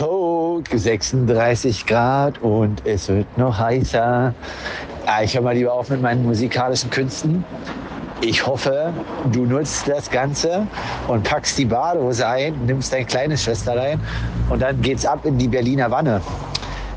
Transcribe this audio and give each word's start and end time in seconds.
Coke, 0.00 0.78
36 0.78 1.84
Grad 1.84 2.40
und 2.40 2.86
es 2.86 3.06
wird 3.08 3.36
noch 3.36 3.58
heißer. 3.58 4.32
Ah, 5.04 5.22
ich 5.22 5.34
höre 5.34 5.42
mal 5.42 5.54
lieber 5.54 5.74
auf 5.74 5.90
mit 5.90 6.00
meinen 6.00 6.24
musikalischen 6.24 6.88
Künsten. 6.88 7.44
Ich 8.22 8.46
hoffe, 8.46 8.94
du 9.30 9.44
nutzt 9.44 9.86
das 9.88 10.10
Ganze 10.10 10.66
und 11.06 11.24
packst 11.24 11.58
die 11.58 11.66
Badehose 11.66 12.26
ein, 12.26 12.54
nimmst 12.64 12.94
deine 12.94 13.04
kleine 13.04 13.36
Schwester 13.36 13.76
rein 13.76 14.00
und 14.48 14.62
dann 14.62 14.80
geht's 14.80 15.04
ab 15.04 15.26
in 15.26 15.36
die 15.36 15.48
Berliner 15.48 15.90
Wanne. 15.90 16.22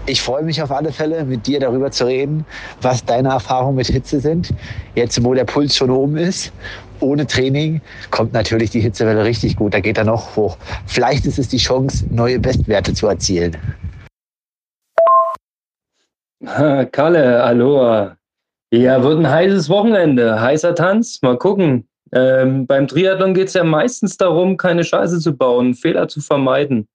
Ich 0.05 0.21
freue 0.21 0.43
mich 0.43 0.61
auf 0.61 0.71
alle 0.71 0.93
Fälle, 0.93 1.25
mit 1.25 1.45
dir 1.45 1.59
darüber 1.59 1.91
zu 1.91 2.05
reden, 2.05 2.45
was 2.81 3.04
deine 3.04 3.29
Erfahrungen 3.29 3.75
mit 3.75 3.88
Hitze 3.88 4.21
sind. 4.21 4.54
Jetzt, 4.95 5.21
wo 5.25 5.33
der 5.33 5.43
Puls 5.43 5.75
schon 5.75 5.89
oben 5.89 6.15
ist, 6.15 6.54
ohne 6.99 7.27
Training, 7.27 7.81
kommt 8.11 8.33
natürlich 8.33 8.69
die 8.69 8.79
Hitzewelle 8.79 9.23
richtig 9.23 9.55
gut. 9.55 9.73
Da 9.73 9.79
geht 9.79 9.97
er 9.97 10.03
noch 10.03 10.35
hoch. 10.35 10.57
Vielleicht 10.85 11.25
ist 11.25 11.39
es 11.39 11.47
die 11.47 11.57
Chance, 11.57 12.05
neue 12.09 12.39
Bestwerte 12.39 12.93
zu 12.93 13.07
erzielen. 13.07 13.57
Kalle, 16.91 17.43
Aloha. 17.43 18.17
Ja, 18.71 19.03
wird 19.03 19.20
ein 19.20 19.29
heißes 19.29 19.70
Wochenende, 19.70 20.41
heißer 20.41 20.75
Tanz. 20.75 21.21
Mal 21.21 21.37
gucken. 21.37 21.87
Ähm, 22.11 22.67
beim 22.67 22.87
Triathlon 22.87 23.34
geht 23.34 23.48
es 23.48 23.53
ja 23.53 23.63
meistens 23.63 24.17
darum, 24.17 24.57
keine 24.57 24.84
Scheiße 24.84 25.20
zu 25.20 25.35
bauen, 25.35 25.73
Fehler 25.73 26.07
zu 26.07 26.21
vermeiden. 26.21 26.87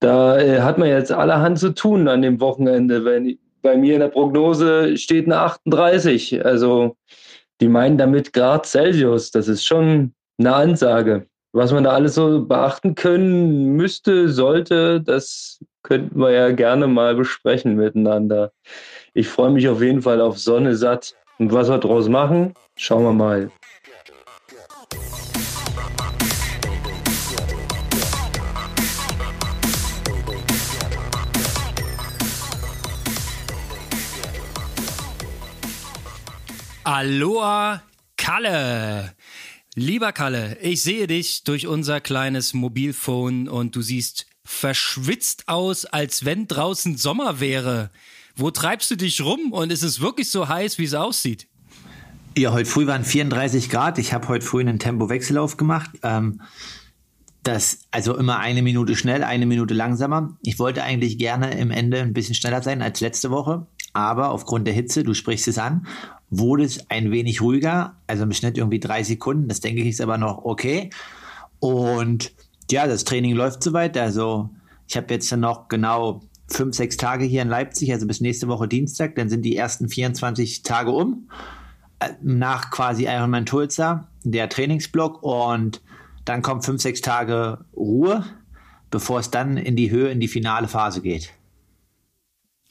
Da 0.00 0.38
äh, 0.38 0.60
hat 0.60 0.78
man 0.78 0.88
jetzt 0.88 1.12
allerhand 1.12 1.58
zu 1.58 1.70
tun 1.74 2.08
an 2.08 2.22
dem 2.22 2.40
Wochenende. 2.40 3.04
Wenn, 3.04 3.38
bei 3.62 3.76
mir 3.76 3.94
in 3.94 4.00
der 4.00 4.08
Prognose 4.08 4.96
steht 4.96 5.26
eine 5.26 5.38
38. 5.38 6.44
Also 6.44 6.96
die 7.62 7.68
meinen 7.68 7.96
damit 7.96 8.32
Grad 8.32 8.66
Celsius. 8.66 9.30
Das 9.30 9.46
ist 9.46 9.64
schon 9.64 10.12
eine 10.38 10.54
Ansage. 10.54 11.26
Was 11.52 11.72
man 11.72 11.84
da 11.84 11.90
alles 11.90 12.16
so 12.16 12.44
beachten 12.44 12.94
können 12.96 13.76
müsste, 13.76 14.28
sollte, 14.28 15.00
das 15.00 15.60
könnten 15.82 16.18
wir 16.18 16.32
ja 16.32 16.50
gerne 16.50 16.88
mal 16.88 17.14
besprechen 17.14 17.76
miteinander. 17.76 18.52
Ich 19.14 19.28
freue 19.28 19.50
mich 19.50 19.68
auf 19.68 19.80
jeden 19.80 20.02
Fall 20.02 20.20
auf 20.20 20.38
Sonne 20.38 20.74
satt. 20.74 21.14
Und 21.38 21.52
was 21.52 21.68
wir 21.68 21.78
draus 21.78 22.08
machen, 22.08 22.54
schauen 22.76 23.04
wir 23.04 23.12
mal. 23.12 23.50
Aloha 36.94 37.82
Kalle. 38.18 39.14
Lieber 39.74 40.12
Kalle, 40.12 40.58
ich 40.60 40.82
sehe 40.82 41.06
dich 41.06 41.42
durch 41.42 41.66
unser 41.66 42.02
kleines 42.02 42.52
Mobilphone 42.52 43.48
und 43.48 43.74
du 43.74 43.80
siehst 43.80 44.26
verschwitzt 44.44 45.48
aus, 45.48 45.86
als 45.86 46.26
wenn 46.26 46.48
draußen 46.48 46.98
Sommer 46.98 47.40
wäre. 47.40 47.90
Wo 48.36 48.50
treibst 48.50 48.90
du 48.90 48.96
dich 48.96 49.22
rum 49.22 49.52
und 49.52 49.72
ist 49.72 49.82
es 49.82 50.02
wirklich 50.02 50.30
so 50.30 50.48
heiß, 50.48 50.76
wie 50.76 50.84
es 50.84 50.92
aussieht? 50.92 51.46
Ja, 52.36 52.52
heute 52.52 52.68
früh 52.68 52.86
waren 52.86 53.06
34 53.06 53.70
Grad. 53.70 53.96
Ich 53.96 54.12
habe 54.12 54.28
heute 54.28 54.44
früh 54.44 54.60
einen 54.60 54.78
Tempowechsellauf 54.78 55.56
gemacht. 55.56 55.92
Ähm, 56.02 56.42
das, 57.42 57.78
also 57.90 58.16
immer 58.18 58.38
eine 58.38 58.60
Minute 58.60 58.96
schnell, 58.96 59.24
eine 59.24 59.46
Minute 59.46 59.72
langsamer. 59.72 60.36
Ich 60.42 60.58
wollte 60.58 60.84
eigentlich 60.84 61.16
gerne 61.16 61.58
im 61.58 61.70
Ende 61.70 62.00
ein 62.00 62.12
bisschen 62.12 62.34
schneller 62.34 62.62
sein 62.62 62.82
als 62.82 63.00
letzte 63.00 63.30
Woche, 63.30 63.66
aber 63.92 64.30
aufgrund 64.30 64.66
der 64.66 64.74
Hitze, 64.74 65.02
du 65.02 65.14
sprichst 65.14 65.48
es 65.48 65.58
an, 65.58 65.86
wurde 66.30 66.64
es 66.64 66.90
ein 66.90 67.10
wenig 67.10 67.40
ruhiger. 67.40 67.96
Also 68.06 68.22
im 68.24 68.32
Schnitt 68.32 68.56
irgendwie 68.56 68.80
drei 68.80 69.02
Sekunden. 69.02 69.48
Das 69.48 69.60
denke 69.60 69.82
ich 69.82 69.88
ist 69.88 70.00
aber 70.00 70.18
noch 70.18 70.44
okay. 70.44 70.90
Und 71.60 72.32
ja, 72.70 72.86
das 72.86 73.04
Training 73.04 73.34
läuft 73.34 73.62
soweit. 73.62 73.96
Also 73.98 74.50
ich 74.88 74.96
habe 74.96 75.12
jetzt 75.12 75.30
noch 75.36 75.68
genau 75.68 76.22
fünf, 76.48 76.76
sechs 76.76 76.96
Tage 76.96 77.24
hier 77.24 77.42
in 77.42 77.48
Leipzig, 77.48 77.92
also 77.92 78.06
bis 78.06 78.20
nächste 78.20 78.48
Woche 78.48 78.68
Dienstag, 78.68 79.14
dann 79.14 79.28
sind 79.28 79.42
die 79.42 79.56
ersten 79.56 79.88
24 79.88 80.62
Tage 80.62 80.90
um. 80.90 81.28
Äh, 81.98 82.10
nach 82.22 82.70
quasi 82.70 83.04
Ironman 83.06 83.46
Tulsa, 83.46 84.08
der 84.24 84.48
Trainingsblock 84.48 85.22
und 85.22 85.82
dann 86.24 86.42
kommt 86.42 86.64
fünf, 86.64 86.80
sechs 86.80 87.00
Tage 87.00 87.64
Ruhe, 87.76 88.24
bevor 88.90 89.20
es 89.20 89.30
dann 89.30 89.56
in 89.56 89.76
die 89.76 89.90
Höhe, 89.90 90.10
in 90.10 90.20
die 90.20 90.28
finale 90.28 90.68
Phase 90.68 91.02
geht. 91.02 91.32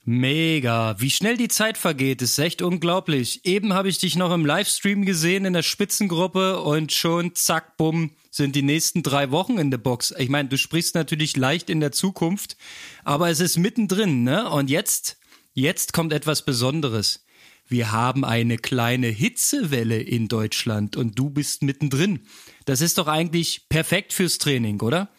Mega. 0.04 1.00
Wie 1.00 1.12
schnell 1.12 1.38
die 1.38 1.48
Zeit 1.48 1.78
vergeht, 1.78 2.24
ist 2.24 2.40
echt 2.40 2.64
unglaublich. 2.64 3.46
Eben 3.46 3.74
habe 3.74 3.88
ich 3.88 4.00
dich 4.00 4.16
noch 4.16 4.34
im 4.34 4.48
Livestream 4.48 5.06
gesehen 5.06 5.46
in 5.46 5.54
der 5.54 5.62
Spitzengruppe 5.62 6.60
und 6.62 6.92
schon 6.92 7.36
zack, 7.36 7.78
bumm, 7.78 8.12
sind 8.32 8.56
die 8.56 8.64
nächsten 8.64 9.04
drei 9.04 9.30
Wochen 9.30 9.60
in 9.60 9.70
der 9.70 9.78
Box. 9.78 10.12
Ich 10.18 10.30
meine, 10.30 10.50
du 10.50 10.58
sprichst 10.58 10.96
natürlich 10.96 11.38
leicht 11.38 11.70
in 11.70 11.82
der 11.82 11.92
Zukunft, 11.92 12.58
aber 13.04 13.30
es 13.30 13.40
ist 13.40 13.58
mittendrin, 13.58 14.24
ne? 14.24 14.50
Und 14.50 14.72
jetzt, 14.72 15.18
jetzt 15.54 15.94
kommt 15.94 16.14
etwas 16.14 16.46
Besonderes. 16.46 17.24
Wir 17.68 17.92
haben 17.92 18.26
eine 18.26 18.58
kleine 18.58 19.08
Hitzewelle 19.08 20.02
in 20.02 20.28
Deutschland 20.28 20.98
und 20.98 21.18
du 21.18 21.30
bist 21.30 21.62
mittendrin. 21.62 22.22
Das 22.66 22.82
ist 22.82 22.98
doch 22.98 23.08
eigentlich 23.08 23.70
perfekt 23.70 24.14
fürs 24.14 24.40
Training, 24.40 24.82
oder? 24.82 25.10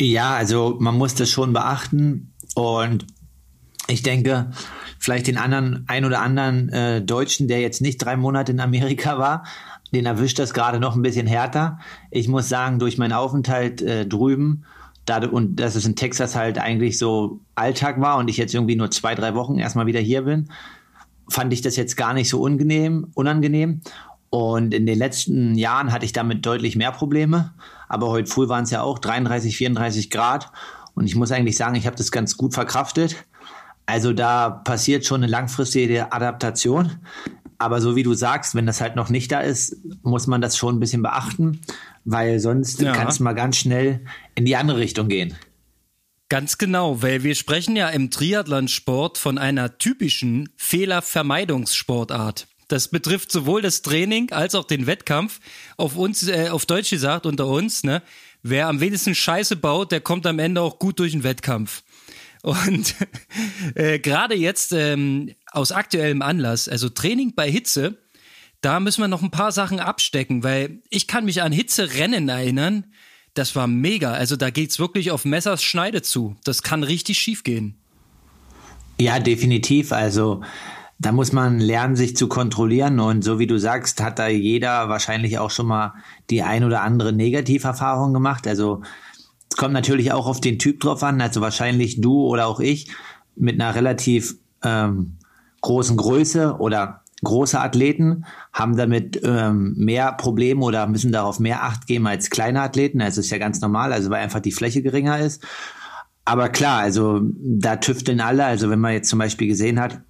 Ja, 0.00 0.36
also 0.36 0.76
man 0.80 0.96
muss 0.96 1.14
das 1.14 1.30
schon 1.30 1.52
beachten 1.52 2.32
und 2.54 3.06
ich 3.92 4.02
denke, 4.02 4.50
vielleicht 4.98 5.26
den 5.26 5.36
anderen, 5.36 5.84
ein 5.88 6.04
oder 6.04 6.20
anderen 6.20 6.68
äh, 6.70 7.02
Deutschen, 7.02 7.48
der 7.48 7.60
jetzt 7.60 7.80
nicht 7.80 7.98
drei 7.98 8.16
Monate 8.16 8.52
in 8.52 8.60
Amerika 8.60 9.18
war, 9.18 9.44
den 9.92 10.06
erwischt 10.06 10.38
das 10.38 10.54
gerade 10.54 10.80
noch 10.80 10.96
ein 10.96 11.02
bisschen 11.02 11.26
härter. 11.26 11.78
Ich 12.10 12.28
muss 12.28 12.48
sagen, 12.48 12.78
durch 12.78 12.98
meinen 12.98 13.12
Aufenthalt 13.12 13.82
äh, 13.82 14.06
drüben, 14.06 14.64
da, 15.04 15.18
und 15.28 15.56
dass 15.56 15.74
es 15.74 15.84
in 15.84 15.96
Texas 15.96 16.36
halt 16.36 16.58
eigentlich 16.58 16.98
so 16.98 17.40
Alltag 17.54 18.00
war 18.00 18.18
und 18.18 18.28
ich 18.28 18.36
jetzt 18.36 18.54
irgendwie 18.54 18.76
nur 18.76 18.90
zwei, 18.90 19.14
drei 19.14 19.34
Wochen 19.34 19.58
erstmal 19.58 19.86
wieder 19.86 20.00
hier 20.00 20.22
bin, 20.22 20.48
fand 21.28 21.52
ich 21.52 21.60
das 21.60 21.76
jetzt 21.76 21.96
gar 21.96 22.14
nicht 22.14 22.28
so 22.28 22.40
unangenehm, 22.40 23.08
unangenehm. 23.14 23.80
Und 24.30 24.72
in 24.72 24.86
den 24.86 24.98
letzten 24.98 25.56
Jahren 25.56 25.92
hatte 25.92 26.06
ich 26.06 26.12
damit 26.12 26.46
deutlich 26.46 26.74
mehr 26.76 26.92
Probleme. 26.92 27.52
Aber 27.88 28.08
heute 28.08 28.30
früh 28.30 28.48
waren 28.48 28.64
es 28.64 28.70
ja 28.70 28.82
auch 28.82 28.98
33, 28.98 29.56
34 29.56 30.08
Grad. 30.08 30.50
Und 30.94 31.04
ich 31.04 31.16
muss 31.16 31.32
eigentlich 31.32 31.56
sagen, 31.56 31.74
ich 31.74 31.86
habe 31.86 31.96
das 31.96 32.10
ganz 32.10 32.36
gut 32.36 32.54
verkraftet. 32.54 33.24
Also 33.92 34.14
da 34.14 34.48
passiert 34.48 35.04
schon 35.04 35.22
eine 35.22 35.30
langfristige 35.30 36.12
Adaptation. 36.12 36.92
Aber 37.58 37.82
so 37.82 37.94
wie 37.94 38.02
du 38.02 38.14
sagst, 38.14 38.54
wenn 38.54 38.64
das 38.64 38.80
halt 38.80 38.96
noch 38.96 39.10
nicht 39.10 39.30
da 39.30 39.40
ist, 39.40 39.76
muss 40.02 40.26
man 40.26 40.40
das 40.40 40.56
schon 40.56 40.76
ein 40.76 40.80
bisschen 40.80 41.02
beachten, 41.02 41.60
weil 42.06 42.40
sonst 42.40 42.80
ja. 42.80 42.92
kann 42.92 43.08
es 43.08 43.20
mal 43.20 43.34
ganz 43.34 43.58
schnell 43.58 44.00
in 44.34 44.46
die 44.46 44.56
andere 44.56 44.78
Richtung 44.78 45.08
gehen. 45.08 45.36
Ganz 46.30 46.56
genau, 46.56 47.02
weil 47.02 47.22
wir 47.22 47.34
sprechen 47.34 47.76
ja 47.76 47.90
im 47.90 48.10
Triathlonsport 48.10 49.18
von 49.18 49.36
einer 49.36 49.76
typischen 49.76 50.48
Fehlervermeidungssportart. 50.56 52.46
Das 52.68 52.88
betrifft 52.88 53.30
sowohl 53.30 53.60
das 53.60 53.82
Training 53.82 54.32
als 54.32 54.54
auch 54.54 54.64
den 54.64 54.86
Wettkampf. 54.86 55.38
Auf 55.76 55.96
uns, 55.96 56.26
äh, 56.26 56.48
auf 56.48 56.64
Deutsch 56.64 56.88
gesagt, 56.88 57.26
unter 57.26 57.46
uns, 57.46 57.84
ne? 57.84 58.00
Wer 58.42 58.68
am 58.68 58.80
wenigsten 58.80 59.14
Scheiße 59.14 59.56
baut, 59.56 59.92
der 59.92 60.00
kommt 60.00 60.26
am 60.26 60.38
Ende 60.38 60.62
auch 60.62 60.78
gut 60.78 60.98
durch 60.98 61.12
den 61.12 61.24
Wettkampf. 61.24 61.82
Und 62.42 62.96
äh, 63.76 63.98
gerade 63.98 64.34
jetzt 64.34 64.72
ähm, 64.72 65.34
aus 65.50 65.72
aktuellem 65.72 66.22
Anlass, 66.22 66.68
also 66.68 66.88
Training 66.88 67.34
bei 67.34 67.50
Hitze, 67.50 67.98
da 68.60 68.80
müssen 68.80 69.00
wir 69.00 69.08
noch 69.08 69.22
ein 69.22 69.30
paar 69.30 69.52
Sachen 69.52 69.80
abstecken, 69.80 70.44
weil 70.44 70.82
ich 70.90 71.06
kann 71.06 71.24
mich 71.24 71.42
an 71.42 71.52
Hitzerennen 71.52 72.28
erinnern. 72.28 72.86
Das 73.34 73.56
war 73.56 73.66
mega. 73.66 74.12
Also 74.12 74.36
da 74.36 74.50
geht's 74.50 74.78
wirklich 74.78 75.10
auf 75.10 75.24
Messers 75.24 75.62
Schneide 75.62 76.02
zu. 76.02 76.36
Das 76.44 76.62
kann 76.62 76.82
richtig 76.82 77.18
schief 77.18 77.44
gehen. 77.44 77.76
Ja, 79.00 79.18
definitiv. 79.18 79.92
Also 79.92 80.42
da 80.98 81.10
muss 81.10 81.32
man 81.32 81.58
lernen, 81.58 81.96
sich 81.96 82.16
zu 82.16 82.28
kontrollieren. 82.28 83.00
Und 83.00 83.22
so 83.22 83.40
wie 83.40 83.48
du 83.48 83.58
sagst, 83.58 84.00
hat 84.00 84.20
da 84.20 84.28
jeder 84.28 84.88
wahrscheinlich 84.88 85.38
auch 85.38 85.50
schon 85.50 85.66
mal 85.66 85.94
die 86.30 86.42
ein 86.42 86.62
oder 86.62 86.82
andere 86.82 87.12
Negativerfahrung 87.12 88.12
gemacht. 88.12 88.46
Also 88.46 88.82
es 89.52 89.56
kommt 89.58 89.74
natürlich 89.74 90.12
auch 90.12 90.26
auf 90.26 90.40
den 90.40 90.58
Typ 90.58 90.80
drauf 90.80 91.02
an, 91.02 91.20
also 91.20 91.42
wahrscheinlich 91.42 92.00
du 92.00 92.24
oder 92.26 92.46
auch 92.46 92.58
ich 92.58 92.90
mit 93.36 93.60
einer 93.60 93.74
relativ 93.74 94.36
ähm, 94.64 95.18
großen 95.60 95.94
Größe 95.98 96.56
oder 96.58 97.02
große 97.22 97.60
Athleten 97.60 98.24
haben 98.54 98.78
damit 98.78 99.20
ähm, 99.22 99.74
mehr 99.76 100.12
Probleme 100.12 100.64
oder 100.64 100.86
müssen 100.86 101.12
darauf 101.12 101.38
mehr 101.38 101.64
Acht 101.64 101.86
geben 101.86 102.06
als 102.06 102.30
kleine 102.30 102.62
Athleten. 102.62 103.02
Also 103.02 103.20
ist 103.20 103.30
ja 103.30 103.36
ganz 103.36 103.60
normal, 103.60 103.92
also 103.92 104.08
weil 104.08 104.22
einfach 104.22 104.40
die 104.40 104.52
Fläche 104.52 104.80
geringer 104.80 105.18
ist. 105.18 105.44
Aber 106.24 106.48
klar, 106.48 106.80
also 106.80 107.20
da 107.22 107.76
tüfteln 107.76 108.22
alle. 108.22 108.46
Also 108.46 108.70
wenn 108.70 108.80
man 108.80 108.94
jetzt 108.94 109.10
zum 109.10 109.18
Beispiel 109.18 109.48
gesehen 109.48 109.78
hat, 109.78 110.00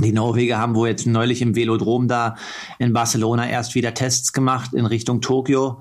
die 0.00 0.12
Norweger 0.12 0.58
haben 0.58 0.76
wohl 0.76 0.86
jetzt 0.86 1.08
neulich 1.08 1.42
im 1.42 1.56
Velodrom 1.56 2.06
da 2.06 2.36
in 2.78 2.92
Barcelona 2.92 3.48
erst 3.48 3.74
wieder 3.74 3.94
Tests 3.94 4.32
gemacht 4.32 4.74
in 4.74 4.86
Richtung 4.86 5.20
Tokio. 5.20 5.80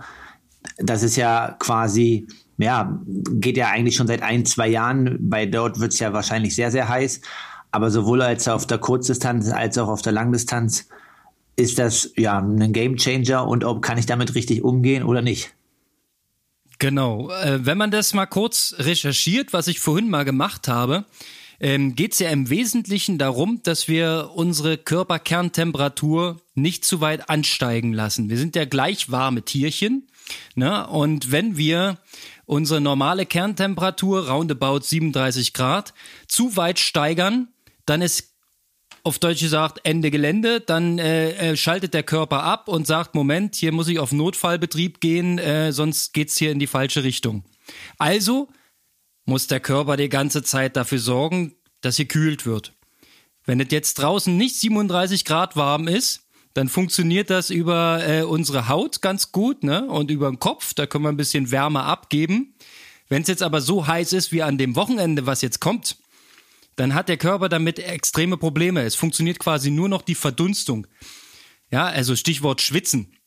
Das 0.78 1.04
ist 1.04 1.18
ja 1.18 1.56
quasi 1.60 2.28
ja, 2.58 3.00
geht 3.06 3.58
ja 3.58 3.70
eigentlich 3.70 3.96
schon 3.96 4.08
seit 4.08 4.22
ein, 4.22 4.46
zwei 4.46 4.68
Jahren. 4.68 5.18
Bei 5.30 5.46
dort 5.46 5.80
wird 5.80 5.94
es 5.94 6.00
ja 6.00 6.14
wahrscheinlich 6.14 6.56
sehr, 6.56 6.72
sehr 6.72 6.90
heiß. 6.90 7.22
Aber 7.72 7.90
sowohl 7.90 8.22
als 8.22 8.48
auf 8.48 8.68
der 8.68 8.78
Kurzdistanz 8.78 9.50
als 9.52 9.78
auch 9.78 9.88
auf 9.88 10.02
der 10.02 10.14
Langdistanz 10.14 10.88
ist 11.56 11.80
das 11.80 12.12
ja 12.16 12.40
ein 12.40 12.74
Gamechanger 12.74 13.48
und 13.48 13.64
ob 13.64 13.82
kann 13.82 13.98
ich 13.98 14.06
damit 14.06 14.36
richtig 14.36 14.64
umgehen 14.64 15.04
oder 15.04 15.22
nicht. 15.22 15.54
Genau. 16.80 17.30
Äh, 17.32 17.66
wenn 17.66 17.78
man 17.78 17.92
das 17.92 18.14
mal 18.14 18.26
kurz 18.26 18.76
recherchiert, 18.78 19.54
was 19.54 19.68
ich 19.68 19.80
vorhin 19.80 20.10
mal 20.10 20.26
gemacht 20.26 20.68
habe, 20.68 21.06
ähm, 21.60 21.96
geht 21.96 22.14
es 22.14 22.20
ja 22.20 22.30
im 22.30 22.50
Wesentlichen 22.50 23.18
darum, 23.18 23.62
dass 23.64 23.88
wir 23.88 24.32
unsere 24.36 24.78
Körperkerntemperatur 24.78 26.42
nicht 26.56 26.84
zu 26.84 27.00
weit 27.00 27.30
ansteigen 27.30 27.94
lassen. 27.94 28.30
Wir 28.30 28.38
sind 28.38 28.56
ja 28.56 28.66
gleich 28.66 29.12
warme 29.12 29.44
Tierchen. 29.44 30.08
Ne? 30.56 30.86
Und 30.88 31.32
wenn 31.32 31.58
wir 31.58 31.98
unsere 32.46 32.82
normale 32.82 33.26
Kerntemperatur, 33.26 34.30
roundabout 34.30 34.82
37 34.82 35.54
Grad, 35.54 35.94
zu 36.28 36.56
weit 36.56 36.80
steigern, 36.80 37.50
dann 37.86 38.02
ist 38.02 38.34
auf 39.04 39.20
Deutsch 39.20 39.42
gesagt 39.42 39.82
Ende 39.84 40.12
Gelände, 40.12 40.62
dann 40.62 40.98
äh, 40.98 41.52
äh, 41.52 41.58
schaltet 41.58 41.94
der 41.94 42.04
Körper 42.04 42.44
ab 42.44 42.70
und 42.70 42.88
sagt, 42.88 43.16
Moment, 43.16 43.56
hier 43.56 43.74
muss 43.74 43.90
ich 43.90 44.00
auf 44.00 44.14
Notfallbetrieb 44.14 45.02
gehen, 45.02 45.40
äh, 45.40 45.74
sonst 45.74 46.14
geht's 46.14 46.38
hier 46.38 46.52
in 46.52 46.60
die 46.60 46.68
falsche 46.68 47.04
Richtung. 47.04 47.44
Also 47.98 48.50
muss 49.26 49.48
der 49.48 49.60
Körper 49.60 49.98
die 49.98 50.10
ganze 50.10 50.44
Zeit 50.44 50.78
dafür 50.78 51.00
sorgen, 51.00 51.56
dass 51.82 51.98
hier 51.98 52.08
kühlt 52.08 52.46
wird. 52.46 52.74
Wenn 53.46 53.60
es 53.60 53.68
jetzt 53.72 53.96
draußen 53.96 54.36
nicht 54.36 54.56
37 54.56 55.26
Grad 55.26 55.58
warm 55.58 55.88
ist, 55.88 56.23
dann 56.54 56.70
funktioniert 56.70 57.30
das 57.30 57.50
über 57.50 58.08
äh, 58.08 58.24
unsere 58.24 58.68
Haut 58.68 59.02
ganz 59.02 59.32
gut, 59.32 59.64
ne? 59.64 59.88
Und 59.88 60.12
über 60.12 60.30
den 60.30 60.40
Kopf, 60.40 60.74
da 60.74 60.86
können 60.86 61.04
wir 61.04 61.10
ein 61.10 61.18
bisschen 61.18 61.52
Wärme 61.52 61.84
abgeben. 61.84 62.56
Wenn 63.10 63.24
es 63.24 63.28
jetzt 63.28 63.44
aber 63.44 63.62
so 63.62 63.88
heiß 63.88 64.14
ist 64.14 64.32
wie 64.32 64.44
an 64.44 64.58
dem 64.58 64.76
Wochenende, 64.76 65.26
was 65.26 65.42
jetzt 65.42 65.60
kommt, 65.60 65.98
dann 66.76 66.94
hat 66.94 67.10
der 67.10 67.18
Körper 67.18 67.50
damit 67.50 67.80
extreme 67.80 68.38
Probleme. 68.38 68.82
Es 68.82 68.96
funktioniert 68.96 69.40
quasi 69.40 69.72
nur 69.72 69.90
noch 69.90 70.02
die 70.02 70.16
Verdunstung. 70.16 70.88
Ja, 71.72 71.86
also 71.86 72.16
Stichwort 72.16 72.62
Schwitzen. 72.62 73.18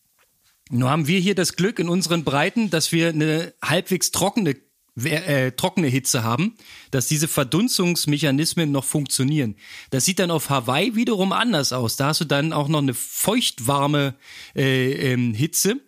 Nur 0.70 0.90
haben 0.90 1.06
wir 1.06 1.20
hier 1.20 1.34
das 1.34 1.54
Glück 1.54 1.78
in 1.78 1.88
unseren 1.88 2.24
Breiten, 2.24 2.70
dass 2.70 2.90
wir 2.90 3.08
eine 3.08 3.54
halbwegs 3.62 4.10
trockene 4.10 4.56
äh, 5.04 5.52
trockene 5.52 5.88
Hitze 5.88 6.22
haben, 6.22 6.54
dass 6.90 7.06
diese 7.06 7.28
Verdunstungsmechanismen 7.28 8.70
noch 8.70 8.84
funktionieren. 8.84 9.56
Das 9.90 10.04
sieht 10.04 10.18
dann 10.18 10.30
auf 10.30 10.50
Hawaii 10.50 10.94
wiederum 10.94 11.32
anders 11.32 11.72
aus. 11.72 11.96
Da 11.96 12.08
hast 12.08 12.20
du 12.20 12.24
dann 12.24 12.52
auch 12.52 12.68
noch 12.68 12.80
eine 12.82 12.94
feuchtwarme 12.94 14.14
äh, 14.54 15.12
ähm, 15.12 15.34
Hitze 15.34 15.80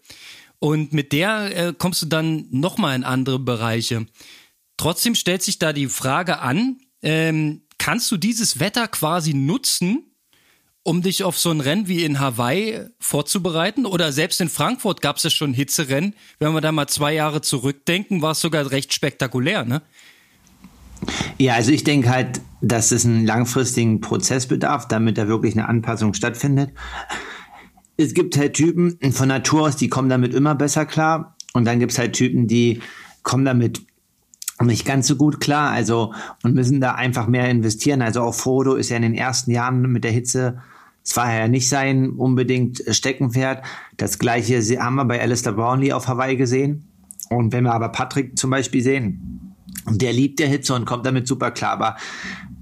und 0.59 0.93
mit 0.93 1.13
der 1.13 1.57
äh, 1.69 1.75
kommst 1.77 2.03
du 2.03 2.07
dann 2.07 2.47
nochmal 2.51 2.97
in 2.97 3.05
andere 3.05 3.39
Bereiche. 3.39 4.07
Trotzdem 4.77 5.15
stellt 5.15 5.43
sich 5.43 5.59
da 5.59 5.73
die 5.73 5.89
Frage 5.89 6.41
an, 6.41 6.79
ähm, 7.03 7.63
kannst 7.79 8.11
du 8.11 8.17
dieses 8.17 8.61
Wetter 8.61 8.89
quasi 8.89 9.35
nutzen, 9.35 10.08
um 10.88 11.02
dich 11.02 11.23
auf 11.23 11.38
so 11.38 11.50
ein 11.50 11.61
Rennen 11.61 11.87
wie 11.87 12.02
in 12.02 12.19
Hawaii 12.19 12.81
vorzubereiten? 12.99 13.85
Oder 13.85 14.11
selbst 14.11 14.40
in 14.40 14.49
Frankfurt 14.49 15.02
gab 15.02 15.17
es 15.17 15.31
schon 15.35 15.52
Hitzerennen. 15.52 16.14
Wenn 16.38 16.55
wir 16.55 16.62
da 16.62 16.73
mal 16.73 16.87
zwei 16.87 17.12
Jahre 17.12 17.43
zurückdenken, 17.43 18.23
war 18.23 18.31
es 18.31 18.40
sogar 18.40 18.70
recht 18.70 18.94
spektakulär, 18.94 19.67
ne? 19.67 19.82
Ja, 21.37 21.55
also 21.55 21.73
ich 21.73 21.85
denke 21.85 22.08
halt, 22.08 22.40
dass 22.62 22.90
es 22.90 23.05
einen 23.05 23.26
langfristigen 23.26 24.00
Prozess 24.00 24.46
bedarf, 24.46 24.88
damit 24.88 25.19
da 25.19 25.29
wirklich 25.29 25.55
eine 25.55 25.69
Anpassung 25.69 26.14
stattfindet. 26.14 26.70
Es 27.99 28.14
gibt 28.14 28.38
halt 28.38 28.55
Typen 28.55 28.99
von 29.12 29.29
Natur 29.29 29.69
aus, 29.69 29.76
die 29.76 29.90
kommen 29.90 30.08
damit 30.08 30.32
immer 30.32 30.55
besser 30.55 30.87
klar. 30.87 31.37
Und 31.52 31.67
dann 31.67 31.81
gibt 31.81 31.93
es 31.93 31.99
halt 31.99 32.14
Typen, 32.14 32.46
die 32.46 32.81
kommen 33.23 33.44
damit 33.44 33.82
nicht 34.62 34.87
ganz 34.87 35.06
so 35.06 35.17
gut 35.17 35.38
klar, 35.38 35.70
also 35.70 36.14
und 36.43 36.55
müssen 36.55 36.81
da 36.81 36.94
einfach 36.94 37.26
mehr 37.26 37.50
investieren. 37.50 38.00
Also 38.00 38.23
auch 38.23 38.35
Frodo 38.35 38.75
ist 38.75 38.88
ja 38.88 38.96
in 38.96 39.02
den 39.02 39.14
ersten 39.14 39.50
Jahren 39.50 39.82
mit 39.82 40.02
der 40.02 40.12
Hitze 40.12 40.62
es 41.09 41.17
war 41.17 41.33
ja 41.33 41.49
nicht 41.49 41.71
sein 41.71 42.11
unbedingt 42.11 42.83
Steckenpferd. 42.87 43.65
Das 43.97 44.19
gleiche 44.19 44.61
haben 44.79 44.97
wir 44.97 45.07
bei 45.07 45.19
Alistair 45.19 45.55
Brownlee 45.55 45.95
auf 45.95 46.07
Hawaii 46.07 46.37
gesehen. 46.37 46.87
Und 47.31 47.51
wenn 47.55 47.65
wir 47.65 47.73
aber 47.73 47.89
Patrick 47.89 48.37
zum 48.37 48.51
Beispiel 48.51 48.83
sehen, 48.83 49.55
der 49.89 50.13
liebt 50.13 50.39
der 50.39 50.49
Hitze 50.49 50.75
und 50.75 50.85
kommt 50.85 51.07
damit 51.07 51.27
super 51.27 51.51
klar, 51.51 51.73
aber 51.73 51.97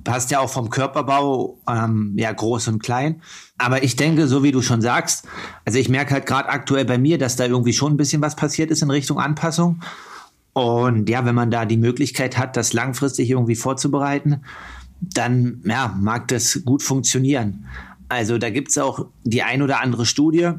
passt 0.04 0.30
ja 0.30 0.38
auch 0.38 0.48
vom 0.48 0.70
Körperbau 0.70 1.58
ähm, 1.68 2.14
ja 2.16 2.30
groß 2.30 2.68
und 2.68 2.80
klein. 2.80 3.20
Aber 3.58 3.82
ich 3.82 3.96
denke, 3.96 4.28
so 4.28 4.44
wie 4.44 4.52
du 4.52 4.62
schon 4.62 4.80
sagst, 4.80 5.26
also 5.64 5.80
ich 5.80 5.88
merke 5.88 6.14
halt 6.14 6.26
gerade 6.26 6.48
aktuell 6.48 6.84
bei 6.84 6.98
mir, 6.98 7.18
dass 7.18 7.34
da 7.34 7.46
irgendwie 7.46 7.72
schon 7.72 7.94
ein 7.94 7.96
bisschen 7.96 8.22
was 8.22 8.36
passiert 8.36 8.70
ist 8.70 8.80
in 8.80 8.92
Richtung 8.92 9.18
Anpassung. 9.18 9.80
Und 10.52 11.08
ja, 11.10 11.24
wenn 11.24 11.34
man 11.34 11.50
da 11.50 11.64
die 11.64 11.78
Möglichkeit 11.78 12.38
hat, 12.38 12.56
das 12.56 12.72
langfristig 12.72 13.28
irgendwie 13.28 13.56
vorzubereiten, 13.56 14.44
dann 15.00 15.62
ja, 15.64 15.96
mag 16.00 16.28
das 16.28 16.62
gut 16.64 16.84
funktionieren. 16.84 17.66
Also 18.08 18.38
da 18.38 18.50
gibt 18.50 18.68
es 18.68 18.78
auch 18.78 19.06
die 19.24 19.42
ein 19.42 19.62
oder 19.62 19.80
andere 19.80 20.06
Studie, 20.06 20.52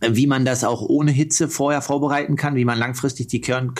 wie 0.00 0.26
man 0.26 0.44
das 0.44 0.64
auch 0.64 0.82
ohne 0.82 1.10
Hitze 1.10 1.48
vorher 1.48 1.82
vorbereiten 1.82 2.36
kann, 2.36 2.56
wie 2.56 2.64
man 2.64 2.78
langfristig 2.78 3.28
die 3.28 3.40
Kern 3.40 3.74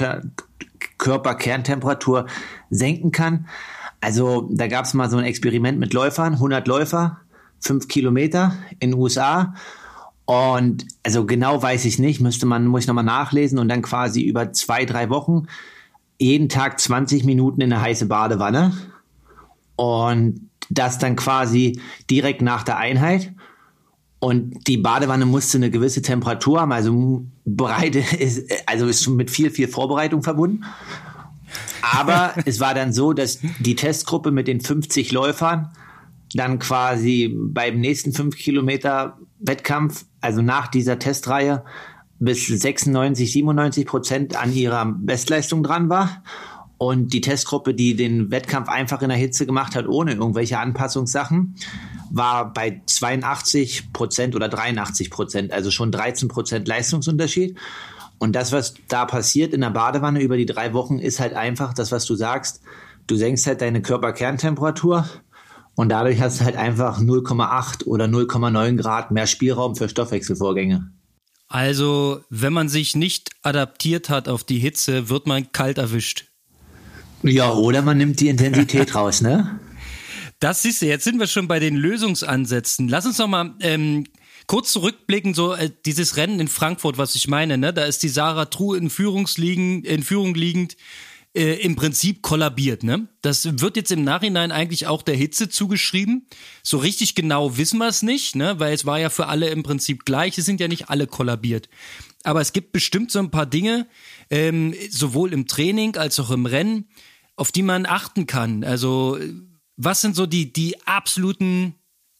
Körperkerntemperatur 0.99 2.27
senken 2.71 3.13
kann. 3.13 3.47
Also 4.01 4.49
da 4.51 4.67
gab 4.69 4.85
es 4.85 4.95
mal 4.95 5.11
so 5.11 5.17
ein 5.17 5.25
Experiment 5.25 5.79
mit 5.79 5.93
Läufern, 5.93 6.35
100 6.35 6.67
Läufer, 6.67 7.21
5 7.61 7.89
Kilometer 7.89 8.55
in 8.79 8.91
den 8.91 9.01
USA 9.01 9.55
und 10.29 10.87
also 11.05 11.25
genau 11.25 11.63
weiß 11.63 11.87
ich 11.87 11.99
nicht, 11.99 12.21
müsste 12.21 12.45
man, 12.45 12.67
muss 12.67 12.83
ich 12.83 12.87
nochmal 12.87 13.03
nachlesen 13.03 13.59
und 13.59 13.71
dann 13.71 13.81
quasi 13.81 14.21
über 14.21 14.53
zwei, 14.53 14.85
drei 14.85 15.09
Wochen 15.09 15.47
jeden 16.19 16.51
Tag 16.51 16.79
20 16.79 17.25
Minuten 17.25 17.63
in 17.63 17.73
eine 17.73 17.81
heiße 17.81 18.05
Badewanne. 18.05 18.75
Und 19.77 20.48
das 20.71 20.99
dann 20.99 21.17
quasi 21.17 21.81
direkt 22.11 22.43
nach 22.43 22.63
der 22.63 22.79
Einheit. 22.79 23.33
Und 24.21 24.67
die 24.67 24.79
Badewanne 24.79 25.27
musste 25.27 25.59
eine 25.59 25.71
gewisse 25.71 26.03
Temperatur 26.03 26.61
haben, 26.61 26.73
also 26.73 27.25
breite 27.45 27.99
ist, 28.19 28.51
also 28.67 28.87
ist 28.87 29.05
schon 29.05 29.17
mit 29.17 29.31
viel, 29.31 29.51
viel 29.51 29.69
Vorbereitung 29.69 30.23
verbunden. 30.23 30.65
Aber 31.83 32.35
es 32.45 32.61
war 32.61 32.75
dann 32.75 32.93
so, 32.93 33.13
dass 33.13 33.39
die 33.61 33.77
Testgruppe 33.77 34.31
mit 34.31 34.49
den 34.49 34.61
50 34.61 35.13
Läufern 35.13 35.71
dann 36.35 36.59
quasi 36.59 37.35
beim 37.35 37.81
nächsten 37.81 38.13
5 38.13 38.37
Kilometer 38.37 39.19
Wettkampf 39.39 40.05
also 40.21 40.43
nach 40.43 40.67
dieser 40.67 40.99
Testreihe 40.99 41.65
bis 42.19 42.47
96, 42.47 43.33
97 43.33 43.87
Prozent 43.87 44.37
an 44.37 44.53
ihrer 44.53 44.85
Bestleistung 44.85 45.63
dran 45.63 45.89
war. 45.89 46.23
Und 46.79 47.13
die 47.13 47.21
Testgruppe, 47.21 47.75
die 47.75 47.97
den 47.97 48.31
Wettkampf 48.31 48.69
einfach 48.69 49.03
in 49.03 49.09
der 49.09 49.19
Hitze 49.19 49.47
gemacht 49.47 49.75
hat, 49.75 49.89
ohne 49.89 50.13
irgendwelche 50.13 50.59
Anpassungssachen, 50.59 51.57
war 52.11 52.53
bei 52.53 52.81
82 52.87 53.93
Prozent 53.93 54.37
oder 54.37 54.49
83 54.49 55.11
Prozent, 55.11 55.53
also 55.53 55.73
schon 55.73 55.91
13 55.91 56.29
Prozent 56.29 56.69
Leistungsunterschied. 56.69 57.59
Und 58.19 58.35
das, 58.35 58.53
was 58.53 58.75
da 58.89 59.07
passiert 59.07 59.55
in 59.55 59.61
der 59.61 59.71
Badewanne 59.71 60.21
über 60.21 60.37
die 60.37 60.47
drei 60.47 60.73
Wochen, 60.73 60.99
ist 60.99 61.21
halt 61.21 61.35
einfach 61.35 61.75
das, 61.75 61.93
was 61.93 62.05
du 62.05 62.15
sagst. 62.15 62.63
Du 63.07 63.17
senkst 63.17 63.47
halt 63.47 63.61
deine 63.61 63.83
Körperkerntemperatur 63.83 65.09
und 65.75 65.89
dadurch 65.89 66.21
hast 66.21 66.41
du 66.41 66.45
halt 66.45 66.57
einfach 66.57 67.01
0,8 67.01 67.87
oder 67.87 68.07
0,9 68.07 68.77
Grad 68.77 69.11
mehr 69.11 69.27
Spielraum 69.27 69.77
für 69.77 69.89
Stoffwechselvorgänge. 69.89 70.91
Also, 71.49 72.21
wenn 72.29 72.53
man 72.53 72.69
sich 72.69 72.95
nicht 72.95 73.31
adaptiert 73.43 74.11
hat 74.11 74.29
auf 74.29 74.45
die 74.45 74.59
Hitze, 74.59 75.09
wird 75.09 75.27
man 75.27 75.51
kalt 75.53 75.79
erwischt. 75.79 76.28
Ja, 77.23 77.53
oder 77.53 77.83
man 77.83 77.99
nimmt 77.99 78.21
die 78.21 78.29
Intensität 78.29 78.95
raus, 78.95 79.21
ne? 79.21 79.59
Das 80.41 80.63
siehst 80.63 80.83
du, 80.83 80.87
jetzt 80.87 81.05
sind 81.05 81.19
wir 81.19 81.27
schon 81.27 81.49
bei 81.49 81.59
den 81.59 81.75
Lösungsansätzen. 81.75 82.89
Lass 82.89 83.07
uns 83.07 83.19
noch 83.19 83.27
mal 83.27 83.55
ähm, 83.61 84.05
kurz 84.47 84.73
zurückblicken, 84.73 85.35
so 85.35 85.55
äh, 85.55 85.71
dieses 85.85 86.17
Rennen 86.17 86.39
in 86.39 86.49
Frankfurt, 86.49 86.97
was 86.97 87.17
ich 87.17 87.27
meine, 87.27 87.59
ne? 87.59 87.73
Da 87.73 87.85
ist 87.85 88.03
die 88.03 88.09
Sarah 88.09 88.45
True 88.45 88.79
in, 88.79 88.89
Führungsliegen, 88.89 89.83
in 89.85 90.03
Führung 90.03 90.35
liegend 90.35 90.77
äh, 91.35 91.55
im 91.63 91.77
Prinzip 91.77 92.23
kollabiert. 92.23 92.83
Ne? 92.83 93.09
Das 93.23 93.61
wird 93.61 93.77
jetzt 93.77 93.93
im 93.93 94.03
Nachhinein 94.03 94.51
eigentlich 94.51 94.87
auch 94.87 95.03
der 95.03 95.15
Hitze 95.15 95.49
zugeschrieben. 95.49 96.27
So 96.63 96.79
richtig 96.79 97.15
genau 97.15 97.57
wissen 97.57 97.79
wir 97.79 97.89
es 97.89 98.03
nicht, 98.03 98.35
ne? 98.35 98.59
weil 98.59 98.75
es 98.75 98.87
war 98.87 98.99
ja 98.99 99.11
für 99.11 99.27
alle 99.27 99.49
im 99.51 99.63
Prinzip 99.63 100.05
gleich. 100.05 100.39
Es 100.39 100.47
sind 100.47 100.61
ja 100.61 100.69
nicht 100.69 100.89
alle 100.91 101.07
kollabiert. 101.07 101.69
Aber 102.25 102.41
es 102.41 102.53
gibt 102.53 102.73
bestimmt 102.73 103.11
so 103.11 103.19
ein 103.21 103.31
paar 103.31 103.47
Dinge, 103.47 103.87
ähm, 104.31 104.75
sowohl 104.91 105.33
im 105.33 105.47
Training 105.47 105.97
als 105.97 106.19
auch 106.19 106.31
im 106.31 106.47
Rennen, 106.47 106.89
auf 107.39 107.53
die 107.53 107.63
man 107.63 107.87
achten 107.87 108.27
kann. 108.27 108.65
Also 108.65 109.19
was 109.77 110.01
sind 110.01 110.17
so 110.17 110.27
die, 110.27 110.53
die 110.53 110.77
absoluten 110.87 111.75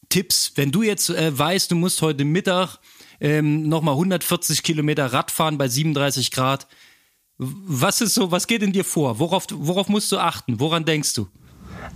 Tipps, 0.07 0.53
wenn 0.55 0.71
du 0.71 0.81
jetzt 0.81 1.09
äh, 1.09 1.37
weißt, 1.37 1.69
du 1.71 1.75
musst 1.75 2.01
heute 2.01 2.25
Mittag 2.25 2.77
ähm, 3.19 3.67
nochmal 3.67 3.95
140 3.95 4.63
Kilometer 4.63 5.07
Rad 5.07 5.29
fahren 5.29 5.57
bei 5.57 5.67
37 5.67 6.31
Grad, 6.31 6.67
was 7.37 8.01
ist 8.01 8.15
so, 8.15 8.31
was 8.31 8.47
geht 8.47 8.63
in 8.63 8.73
dir 8.73 8.83
vor? 8.83 9.19
Worauf, 9.19 9.47
worauf 9.53 9.87
musst 9.87 10.11
du 10.11 10.17
achten? 10.17 10.59
Woran 10.59 10.85
denkst 10.85 11.13
du? 11.13 11.27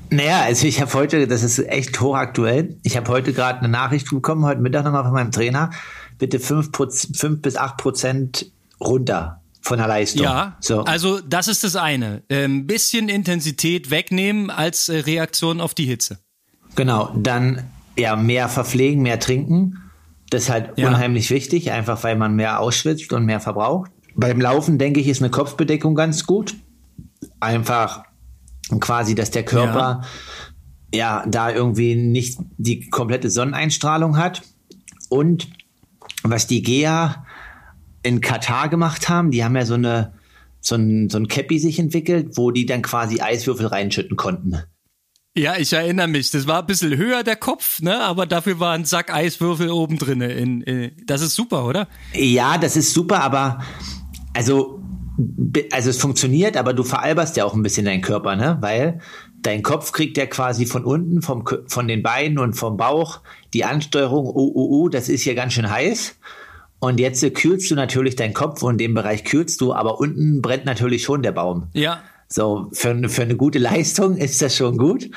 Naja, 0.10 0.42
also 0.42 0.68
ich 0.68 0.80
habe 0.80 0.94
heute, 0.94 1.28
das 1.28 1.44
ist 1.44 1.60
echt 1.60 2.00
hochaktuell, 2.00 2.78
ich 2.84 2.96
habe 2.96 3.10
heute 3.10 3.34
gerade 3.34 3.60
eine 3.60 3.70
Nachricht 3.70 4.10
bekommen, 4.10 4.46
heute 4.46 4.62
Mittag 4.62 4.84
nochmal 4.84 5.04
von 5.04 5.14
meinem 5.14 5.32
Trainer, 5.32 5.72
bitte 6.18 6.40
5, 6.40 6.72
5 7.16 7.42
bis 7.42 7.56
8 7.56 7.78
Prozent 7.78 8.52
runter 8.80 9.43
von 9.64 9.78
der 9.78 9.88
Leistung. 9.88 10.24
Ja, 10.24 10.58
so. 10.60 10.82
also 10.84 11.20
das 11.22 11.48
ist 11.48 11.64
das 11.64 11.76
eine. 11.76 12.24
Ein 12.30 12.38
ähm, 12.38 12.68
bisschen 12.68 13.10
Intensität 13.10 13.90
wegnehmen 13.90 14.50
als 14.50 14.90
äh, 14.90 14.98
Reaktion 14.98 15.62
auf 15.62 15.74
die 15.74 15.86
Hitze. 15.86 16.20
Genau, 16.76 17.14
dann 17.16 17.64
ja 17.98 18.16
mehr 18.16 18.50
verpflegen, 18.50 19.02
mehr 19.02 19.20
trinken. 19.20 19.80
Das 20.30 20.44
ist 20.44 20.50
halt 20.50 20.78
ja. 20.78 20.90
unheimlich 20.90 21.30
wichtig, 21.30 21.72
einfach 21.72 22.04
weil 22.04 22.16
man 22.18 22.36
mehr 22.36 22.60
ausschwitzt 22.60 23.14
und 23.14 23.26
mehr 23.26 23.40
verbraucht. 23.40 23.92
beim 24.16 24.42
Laufen, 24.42 24.78
denke 24.78 25.00
ich, 25.00 25.08
ist 25.08 25.22
eine 25.22 25.32
Kopfbedeckung 25.32 25.96
ganz 25.96 26.26
gut. 26.26 26.56
Einfach 27.40 28.04
quasi, 28.80 29.16
dass 29.16 29.32
der 29.32 29.44
Körper 29.44 30.02
ja, 30.94 31.22
ja 31.22 31.26
da 31.28 31.52
irgendwie 31.52 31.96
nicht 31.96 32.40
die 32.58 32.90
komplette 32.90 33.30
Sonneneinstrahlung 33.30 34.18
hat. 34.18 34.42
Und 35.10 35.48
was 36.24 36.48
die 36.48 36.64
GEA 36.64 37.24
in 38.04 38.22
Katar 38.22 38.70
gemacht 38.70 39.10
haben, 39.10 39.32
die 39.32 39.44
haben 39.44 39.56
ja 39.56 39.66
so 39.66 39.74
eine 39.76 40.14
so 40.64 40.76
ein, 40.76 41.10
so 41.10 41.18
ein 41.18 41.28
Cappy 41.28 41.60
sich 41.60 41.78
entwickelt, 41.78 42.38
wo 42.38 42.50
die 42.50 42.66
dann 42.66 42.82
quasi 42.82 43.20
Eiswürfel 43.20 43.68
reinschütten 43.68 44.16
konnten. 44.16 44.64
Ja, 45.36 45.58
ich 45.58 45.74
erinnere 45.74 46.08
mich. 46.08 46.32
Das 46.32 46.48
war 46.48 46.60
ein 46.60 46.68
bisschen 46.68 46.96
höher 46.96 47.24
der 47.24 47.36
Kopf, 47.36 47.82
ne? 47.82 48.00
Aber 48.00 48.26
dafür 48.26 48.60
war 48.60 48.74
ein 48.74 48.86
Sack 48.86 49.14
Eiswürfel 49.14 49.70
oben 49.72 49.98
drin. 49.98 50.22
In, 50.22 50.62
in, 50.62 50.92
das 51.06 51.22
ist 51.22 51.36
super, 51.36 51.66
oder? 51.66 51.88
Ja, 52.14 52.58
das 52.58 52.78
ist 52.78 52.94
super, 52.94 53.22
aber 53.22 53.60
also, 54.34 54.80
also 55.72 55.90
es 55.90 55.98
funktioniert, 55.98 56.56
aber 56.56 56.74
du 56.74 56.84
veralberst 56.84 57.36
ja 57.36 57.46
auch 57.46 57.56
ein 57.56 57.64
bisschen 57.64 57.86
deinen 57.86 58.02
Körper, 58.02 58.36
ne? 58.36 58.58
Weil 58.62 59.00
dein 59.42 59.64
Kopf 59.64 59.92
kriegt 59.92 60.18
ja 60.18 60.28
quasi 60.28 60.66
von 60.66 60.86
unten, 60.86 61.22
vom, 61.22 61.44
von 61.68 61.88
den 61.88 62.04
Beinen 62.04 62.38
und 62.38 62.54
vom 62.54 62.78
Bauch 62.78 63.22
die 63.54 63.66
Ansteuerung, 63.66 64.28
oh, 64.28 64.52
oh, 64.54 64.84
oh, 64.84 64.90
das 64.90 65.10
ist 65.10 65.24
hier 65.24 65.36
ganz 65.36 65.54
schön 65.54 65.70
heiß. 65.70 66.16
Und 66.84 67.00
jetzt 67.00 67.24
kühlst 67.34 67.72
du 67.72 67.76
natürlich 67.76 68.18
deinen 68.18 68.34
Kopf 68.34 68.62
und 68.62 68.78
dem 68.78 68.94
Bereich 68.94 69.24
kühlst 69.24 69.62
du, 69.62 69.74
aber 69.74 70.02
unten 70.02 70.42
brennt 70.42 70.66
natürlich 70.66 71.04
schon 71.04 71.24
der 71.24 71.32
Baum. 71.32 71.70
Ja. 71.72 72.02
So, 72.28 72.68
für, 72.74 73.08
für 73.08 73.22
eine 73.22 73.38
gute 73.38 73.58
Leistung 73.58 74.18
ist 74.18 74.42
das 74.42 74.58
schon 74.58 74.78
gut. 74.78 75.10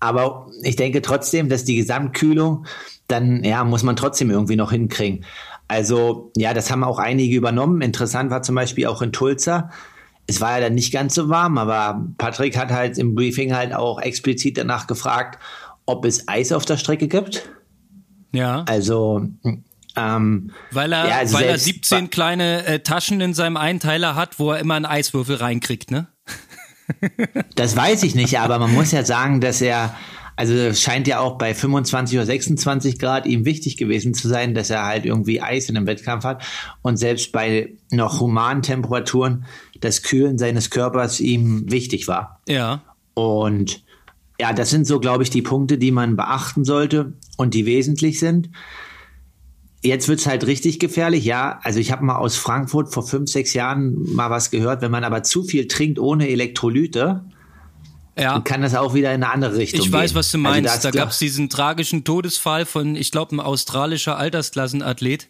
Aber 0.00 0.48
ich 0.62 0.76
denke 0.76 1.00
trotzdem, 1.00 1.48
dass 1.48 1.64
die 1.64 1.76
Gesamtkühlung 1.76 2.66
dann, 3.08 3.42
ja, 3.42 3.64
muss 3.64 3.82
man 3.82 3.96
trotzdem 3.96 4.30
irgendwie 4.30 4.56
noch 4.56 4.70
hinkriegen. 4.70 5.24
Also, 5.66 6.30
ja, 6.36 6.52
das 6.52 6.70
haben 6.70 6.84
auch 6.84 6.98
einige 6.98 7.34
übernommen. 7.34 7.80
Interessant 7.80 8.30
war 8.30 8.42
zum 8.42 8.54
Beispiel 8.54 8.86
auch 8.86 9.00
in 9.00 9.10
Tulsa. 9.10 9.70
Es 10.26 10.42
war 10.42 10.56
ja 10.58 10.60
dann 10.60 10.74
nicht 10.74 10.92
ganz 10.92 11.14
so 11.14 11.30
warm, 11.30 11.56
aber 11.56 12.06
Patrick 12.18 12.58
hat 12.58 12.70
halt 12.70 12.98
im 12.98 13.14
Briefing 13.14 13.54
halt 13.54 13.74
auch 13.74 13.98
explizit 13.98 14.58
danach 14.58 14.86
gefragt, 14.86 15.38
ob 15.86 16.04
es 16.04 16.28
Eis 16.28 16.52
auf 16.52 16.66
der 16.66 16.76
Strecke 16.76 17.08
gibt. 17.08 17.48
Ja. 18.32 18.64
Also, 18.68 19.26
ähm, 19.96 20.50
weil 20.70 20.92
er, 20.92 21.08
ja, 21.08 21.16
also 21.18 21.36
weil 21.36 21.44
er 21.44 21.58
17 21.58 22.10
kleine 22.10 22.66
äh, 22.66 22.80
Taschen 22.80 23.20
in 23.20 23.34
seinem 23.34 23.56
Einteiler 23.56 24.14
hat, 24.14 24.38
wo 24.38 24.52
er 24.52 24.58
immer 24.58 24.74
einen 24.74 24.86
Eiswürfel 24.86 25.36
reinkriegt, 25.36 25.90
ne? 25.90 26.08
das 27.54 27.76
weiß 27.76 28.02
ich 28.02 28.14
nicht, 28.14 28.38
aber 28.38 28.58
man 28.58 28.72
muss 28.72 28.92
ja 28.92 29.04
sagen, 29.04 29.40
dass 29.40 29.60
er, 29.60 29.94
also 30.36 30.52
es 30.52 30.82
scheint 30.82 31.06
ja 31.06 31.20
auch 31.20 31.38
bei 31.38 31.54
25 31.54 32.18
oder 32.18 32.26
26 32.26 32.98
Grad 32.98 33.26
ihm 33.26 33.44
wichtig 33.44 33.76
gewesen 33.76 34.14
zu 34.14 34.28
sein, 34.28 34.54
dass 34.54 34.70
er 34.70 34.84
halt 34.84 35.06
irgendwie 35.06 35.40
Eis 35.40 35.68
in 35.68 35.76
einem 35.76 35.86
Wettkampf 35.86 36.24
hat 36.24 36.44
und 36.82 36.96
selbst 36.96 37.32
bei 37.32 37.72
noch 37.90 38.20
humanen 38.20 38.62
Temperaturen 38.62 39.46
das 39.80 40.02
Kühlen 40.02 40.38
seines 40.38 40.70
Körpers 40.70 41.20
ihm 41.20 41.70
wichtig 41.70 42.08
war. 42.08 42.40
Ja. 42.48 42.82
Und 43.14 43.84
ja, 44.40 44.52
das 44.52 44.70
sind 44.70 44.86
so, 44.86 44.98
glaube 44.98 45.22
ich, 45.22 45.30
die 45.30 45.42
Punkte, 45.42 45.78
die 45.78 45.92
man 45.92 46.16
beachten 46.16 46.64
sollte 46.64 47.12
und 47.36 47.54
die 47.54 47.66
wesentlich 47.66 48.18
sind. 48.18 48.50
Jetzt 49.84 50.08
wird's 50.08 50.26
halt 50.26 50.46
richtig 50.46 50.78
gefährlich, 50.78 51.26
ja. 51.26 51.60
Also 51.62 51.78
ich 51.78 51.92
habe 51.92 52.02
mal 52.04 52.16
aus 52.16 52.36
Frankfurt 52.36 52.92
vor 52.92 53.06
fünf, 53.06 53.30
sechs 53.30 53.52
Jahren 53.52 54.14
mal 54.14 54.30
was 54.30 54.50
gehört, 54.50 54.80
wenn 54.80 54.90
man 54.90 55.04
aber 55.04 55.22
zu 55.22 55.44
viel 55.44 55.68
trinkt 55.68 55.98
ohne 55.98 56.28
Elektrolyte, 56.28 57.22
ja. 58.18 58.40
kann 58.40 58.62
das 58.62 58.74
auch 58.74 58.94
wieder 58.94 59.12
in 59.12 59.22
eine 59.22 59.30
andere 59.30 59.58
Richtung 59.58 59.80
gehen. 59.80 59.86
Ich 59.86 59.92
weiß, 59.92 60.14
was 60.14 60.30
du 60.30 60.38
also 60.38 60.48
meinst. 60.48 60.70
Also 60.70 60.90
da 60.90 60.98
gab's 60.98 61.18
diesen 61.18 61.50
tragischen 61.50 62.02
Todesfall 62.02 62.64
von, 62.64 62.96
ich 62.96 63.10
glaube, 63.10 63.36
ein 63.36 63.40
australischer 63.40 64.16
Altersklassenathlet. 64.16 65.28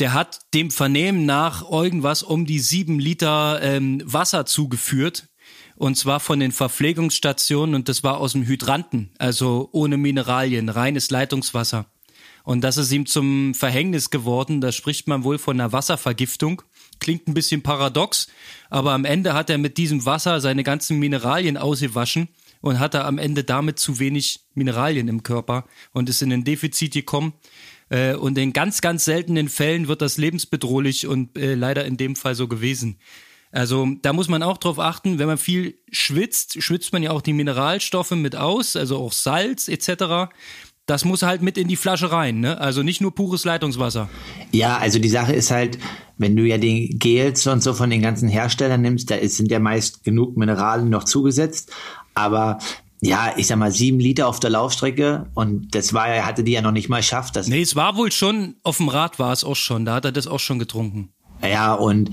Der 0.00 0.14
hat 0.14 0.40
dem 0.52 0.72
Vernehmen 0.72 1.24
nach 1.24 1.70
irgendwas 1.70 2.24
um 2.24 2.46
die 2.46 2.58
sieben 2.58 2.98
Liter 2.98 3.60
ähm, 3.62 4.02
Wasser 4.04 4.46
zugeführt. 4.46 5.28
Und 5.76 5.96
zwar 5.96 6.18
von 6.18 6.40
den 6.40 6.52
Verpflegungsstationen 6.52 7.74
und 7.74 7.88
das 7.88 8.02
war 8.02 8.18
aus 8.18 8.32
dem 8.32 8.44
Hydranten, 8.44 9.12
also 9.16 9.70
ohne 9.72 9.96
Mineralien, 9.96 10.68
reines 10.68 11.10
Leitungswasser. 11.10 11.86
Und 12.50 12.62
das 12.62 12.78
ist 12.78 12.90
ihm 12.90 13.06
zum 13.06 13.54
Verhängnis 13.54 14.10
geworden. 14.10 14.60
Da 14.60 14.72
spricht 14.72 15.06
man 15.06 15.22
wohl 15.22 15.38
von 15.38 15.60
einer 15.60 15.70
Wasservergiftung. 15.70 16.62
Klingt 16.98 17.28
ein 17.28 17.32
bisschen 17.32 17.62
paradox, 17.62 18.26
aber 18.70 18.90
am 18.90 19.04
Ende 19.04 19.34
hat 19.34 19.50
er 19.50 19.58
mit 19.58 19.78
diesem 19.78 20.04
Wasser 20.04 20.40
seine 20.40 20.64
ganzen 20.64 20.98
Mineralien 20.98 21.56
ausgewaschen 21.56 22.26
und 22.60 22.80
hat 22.80 22.94
er 22.94 23.06
am 23.06 23.18
Ende 23.18 23.44
damit 23.44 23.78
zu 23.78 24.00
wenig 24.00 24.40
Mineralien 24.54 25.06
im 25.06 25.22
Körper 25.22 25.64
und 25.92 26.08
ist 26.08 26.22
in 26.22 26.32
ein 26.32 26.42
Defizit 26.42 26.92
gekommen. 26.92 27.34
Äh, 27.88 28.16
und 28.16 28.36
in 28.36 28.52
ganz, 28.52 28.80
ganz 28.80 29.04
seltenen 29.04 29.48
Fällen 29.48 29.86
wird 29.86 30.02
das 30.02 30.18
lebensbedrohlich 30.18 31.06
und 31.06 31.38
äh, 31.38 31.54
leider 31.54 31.84
in 31.84 31.98
dem 31.98 32.16
Fall 32.16 32.34
so 32.34 32.48
gewesen. 32.48 32.98
Also 33.52 33.86
da 34.02 34.12
muss 34.12 34.28
man 34.28 34.42
auch 34.42 34.58
drauf 34.58 34.80
achten, 34.80 35.20
wenn 35.20 35.26
man 35.28 35.38
viel 35.38 35.78
schwitzt, 35.92 36.60
schwitzt 36.60 36.92
man 36.92 37.04
ja 37.04 37.12
auch 37.12 37.22
die 37.22 37.32
Mineralstoffe 37.32 38.12
mit 38.12 38.34
aus, 38.34 38.74
also 38.74 38.98
auch 38.98 39.12
Salz 39.12 39.68
etc 39.68 40.30
das 40.90 41.04
muss 41.04 41.22
halt 41.22 41.40
mit 41.40 41.56
in 41.56 41.68
die 41.68 41.76
Flasche 41.76 42.10
rein, 42.10 42.40
ne? 42.40 42.60
Also 42.60 42.82
nicht 42.82 43.00
nur 43.00 43.14
pures 43.14 43.44
Leitungswasser. 43.44 44.08
Ja, 44.50 44.76
also 44.78 44.98
die 44.98 45.08
Sache 45.08 45.32
ist 45.32 45.52
halt, 45.52 45.78
wenn 46.18 46.34
du 46.34 46.42
ja 46.42 46.58
den 46.58 46.98
Gels 46.98 47.46
und 47.46 47.62
so 47.62 47.74
von 47.74 47.90
den 47.90 48.02
ganzen 48.02 48.28
Herstellern 48.28 48.82
nimmst, 48.82 49.08
da 49.08 49.16
sind 49.22 49.52
ja 49.52 49.60
meist 49.60 50.02
genug 50.02 50.36
Mineralien 50.36 50.90
noch 50.90 51.04
zugesetzt. 51.04 51.70
Aber 52.14 52.58
ja, 53.00 53.32
ich 53.36 53.46
sag 53.46 53.58
mal, 53.58 53.70
sieben 53.70 54.00
Liter 54.00 54.26
auf 54.26 54.40
der 54.40 54.50
Laufstrecke 54.50 55.26
und 55.34 55.74
das 55.76 55.94
war 55.94 56.08
er 56.08 56.26
hatte 56.26 56.42
die 56.42 56.52
ja 56.52 56.60
noch 56.60 56.72
nicht 56.72 56.88
mal 56.88 56.98
geschafft. 56.98 57.36
Das 57.36 57.46
nee, 57.46 57.62
es 57.62 57.76
war 57.76 57.96
wohl 57.96 58.10
schon, 58.10 58.56
auf 58.64 58.78
dem 58.78 58.88
Rad 58.88 59.20
war 59.20 59.32
es 59.32 59.44
auch 59.44 59.54
schon, 59.54 59.84
da 59.84 59.94
hat 59.94 60.04
er 60.04 60.12
das 60.12 60.26
auch 60.26 60.40
schon 60.40 60.58
getrunken. 60.58 61.10
Ja, 61.40 61.72
und 61.72 62.10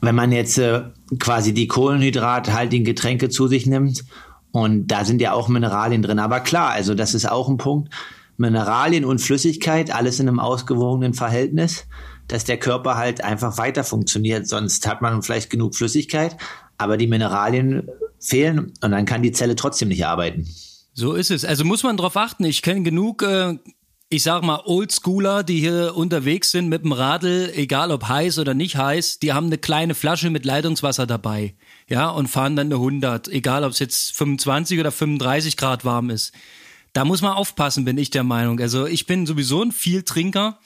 wenn 0.00 0.16
man 0.16 0.32
jetzt 0.32 0.58
äh, 0.58 0.82
quasi 1.20 1.54
die 1.54 1.68
kohlenhydrathaltigen 1.68 2.84
Getränke 2.84 3.28
zu 3.28 3.46
sich 3.46 3.66
nimmt 3.66 4.04
und 4.52 4.88
da 4.88 5.04
sind 5.04 5.20
ja 5.20 5.32
auch 5.32 5.48
Mineralien 5.48 6.02
drin. 6.02 6.18
Aber 6.18 6.40
klar, 6.40 6.70
also 6.70 6.94
das 6.94 7.14
ist 7.14 7.30
auch 7.30 7.48
ein 7.48 7.56
Punkt. 7.56 7.92
Mineralien 8.36 9.04
und 9.04 9.20
Flüssigkeit, 9.20 9.94
alles 9.94 10.18
in 10.18 10.28
einem 10.28 10.40
ausgewogenen 10.40 11.12
Verhältnis, 11.12 11.86
dass 12.26 12.44
der 12.44 12.56
Körper 12.56 12.96
halt 12.96 13.22
einfach 13.22 13.58
weiter 13.58 13.84
funktioniert. 13.84 14.48
Sonst 14.48 14.86
hat 14.86 15.02
man 15.02 15.22
vielleicht 15.22 15.50
genug 15.50 15.74
Flüssigkeit, 15.74 16.36
aber 16.78 16.96
die 16.96 17.06
Mineralien 17.06 17.88
fehlen 18.18 18.72
und 18.80 18.90
dann 18.92 19.04
kann 19.04 19.22
die 19.22 19.32
Zelle 19.32 19.56
trotzdem 19.56 19.88
nicht 19.88 20.06
arbeiten. 20.06 20.46
So 20.94 21.12
ist 21.14 21.30
es. 21.30 21.44
Also 21.44 21.64
muss 21.64 21.82
man 21.82 21.96
darauf 21.96 22.16
achten. 22.16 22.44
Ich 22.44 22.62
kenne 22.62 22.82
genug 22.82 23.22
äh, 23.22 23.58
ich 24.12 24.24
sag 24.24 24.42
mal, 24.42 24.62
Oldschooler, 24.64 25.44
die 25.44 25.60
hier 25.60 25.94
unterwegs 25.94 26.50
sind 26.50 26.68
mit 26.68 26.82
dem 26.82 26.90
Radl, 26.90 27.52
egal 27.54 27.92
ob 27.92 28.08
heiß 28.08 28.40
oder 28.40 28.54
nicht 28.54 28.76
heiß, 28.76 29.20
die 29.20 29.32
haben 29.32 29.46
eine 29.46 29.56
kleine 29.56 29.94
Flasche 29.94 30.30
mit 30.30 30.44
Leitungswasser 30.44 31.06
dabei, 31.06 31.54
ja, 31.90 32.08
und 32.08 32.28
fahren 32.28 32.56
dann 32.56 32.68
eine 32.68 32.76
100, 32.76 33.28
egal 33.28 33.64
ob 33.64 33.72
es 33.72 33.80
jetzt 33.80 34.16
25 34.16 34.78
oder 34.78 34.92
35 34.92 35.56
Grad 35.56 35.84
warm 35.84 36.08
ist. 36.08 36.32
Da 36.92 37.04
muss 37.04 37.20
man 37.20 37.32
aufpassen, 37.32 37.84
bin 37.84 37.98
ich 37.98 38.10
der 38.10 38.22
Meinung. 38.22 38.58
Also 38.60 38.86
ich 38.86 39.06
bin 39.06 39.26
sowieso 39.26 39.62
ein 39.62 39.72
Vieltrinker 39.72 40.60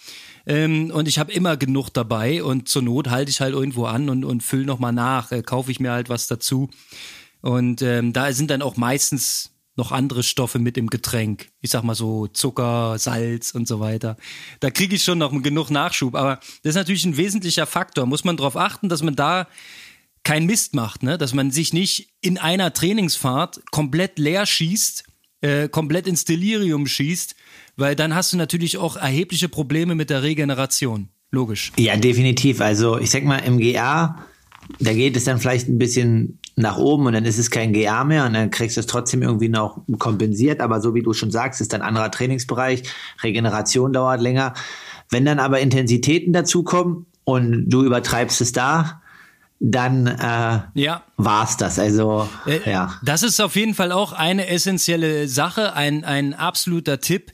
ähm, 0.46 0.90
und 0.92 1.08
ich 1.08 1.18
habe 1.18 1.32
immer 1.32 1.56
genug 1.56 1.88
dabei 1.88 2.44
und 2.44 2.68
zur 2.68 2.82
Not 2.82 3.08
halte 3.08 3.30
ich 3.30 3.40
halt 3.40 3.54
irgendwo 3.54 3.86
an 3.86 4.10
und, 4.10 4.24
und 4.24 4.42
fülle 4.42 4.66
nochmal 4.66 4.92
nach, 4.92 5.32
äh, 5.32 5.42
kaufe 5.42 5.70
ich 5.70 5.80
mir 5.80 5.92
halt 5.92 6.10
was 6.10 6.26
dazu. 6.26 6.70
Und 7.40 7.82
ähm, 7.82 8.12
da 8.12 8.30
sind 8.32 8.50
dann 8.50 8.62
auch 8.62 8.76
meistens 8.76 9.50
noch 9.76 9.92
andere 9.92 10.22
Stoffe 10.22 10.58
mit 10.58 10.76
im 10.76 10.88
Getränk. 10.88 11.50
Ich 11.60 11.70
sag 11.70 11.82
mal 11.82 11.94
so 11.94 12.26
Zucker, 12.28 12.96
Salz 12.98 13.50
und 13.50 13.66
so 13.66 13.80
weiter. 13.80 14.16
Da 14.60 14.70
kriege 14.70 14.94
ich 14.94 15.02
schon 15.02 15.18
noch 15.18 15.32
genug 15.42 15.70
Nachschub. 15.70 16.14
Aber 16.14 16.36
das 16.62 16.70
ist 16.70 16.76
natürlich 16.76 17.04
ein 17.04 17.16
wesentlicher 17.16 17.66
Faktor. 17.66 18.06
Muss 18.06 18.24
man 18.24 18.36
darauf 18.36 18.56
achten, 18.56 18.88
dass 18.88 19.02
man 19.02 19.16
da 19.16 19.48
kein 20.24 20.46
Mist 20.46 20.74
macht, 20.74 21.02
ne? 21.02 21.18
Dass 21.18 21.34
man 21.34 21.50
sich 21.50 21.72
nicht 21.72 22.14
in 22.20 22.38
einer 22.38 22.72
Trainingsfahrt 22.72 23.62
komplett 23.70 24.18
leer 24.18 24.46
schießt, 24.46 25.04
äh, 25.42 25.68
komplett 25.68 26.06
ins 26.06 26.24
Delirium 26.24 26.86
schießt, 26.86 27.36
weil 27.76 27.94
dann 27.94 28.14
hast 28.14 28.32
du 28.32 28.36
natürlich 28.36 28.78
auch 28.78 28.96
erhebliche 28.96 29.48
Probleme 29.48 29.94
mit 29.94 30.10
der 30.10 30.22
Regeneration. 30.22 31.10
Logisch. 31.30 31.72
Ja, 31.76 31.96
definitiv. 31.96 32.60
Also 32.60 32.98
ich 32.98 33.10
sag 33.10 33.24
mal, 33.24 33.38
im 33.38 33.58
GA, 33.58 34.24
da 34.80 34.92
geht 34.92 35.16
es 35.16 35.24
dann 35.24 35.38
vielleicht 35.38 35.68
ein 35.68 35.78
bisschen 35.78 36.38
nach 36.56 36.78
oben 36.78 37.06
und 37.06 37.12
dann 37.12 37.24
ist 37.24 37.38
es 37.38 37.50
kein 37.50 37.72
GA 37.72 38.04
mehr 38.04 38.24
und 38.24 38.34
dann 38.34 38.50
kriegst 38.50 38.76
du 38.76 38.80
es 38.80 38.86
trotzdem 38.86 39.22
irgendwie 39.22 39.48
noch 39.48 39.82
kompensiert. 39.98 40.60
Aber 40.60 40.80
so 40.80 40.94
wie 40.94 41.02
du 41.02 41.12
schon 41.12 41.30
sagst, 41.30 41.60
ist 41.60 41.74
ein 41.74 41.82
anderer 41.82 42.10
Trainingsbereich. 42.10 42.84
Regeneration 43.22 43.92
dauert 43.92 44.20
länger. 44.20 44.54
Wenn 45.10 45.24
dann 45.24 45.40
aber 45.40 45.60
Intensitäten 45.60 46.32
dazukommen 46.32 47.06
und 47.24 47.68
du 47.68 47.84
übertreibst 47.84 48.40
es 48.40 48.52
da, 48.52 49.02
dann 49.60 50.06
äh, 50.06 50.60
ja. 50.74 51.02
war's 51.16 51.56
das. 51.56 51.78
Also 51.78 52.28
äh, 52.46 52.70
ja. 52.70 52.98
Das 53.02 53.22
ist 53.22 53.40
auf 53.40 53.56
jeden 53.56 53.74
Fall 53.74 53.92
auch 53.92 54.12
eine 54.12 54.48
essentielle 54.48 55.28
Sache, 55.28 55.74
ein, 55.74 56.04
ein 56.04 56.34
absoluter 56.34 57.00
Tipp 57.00 57.32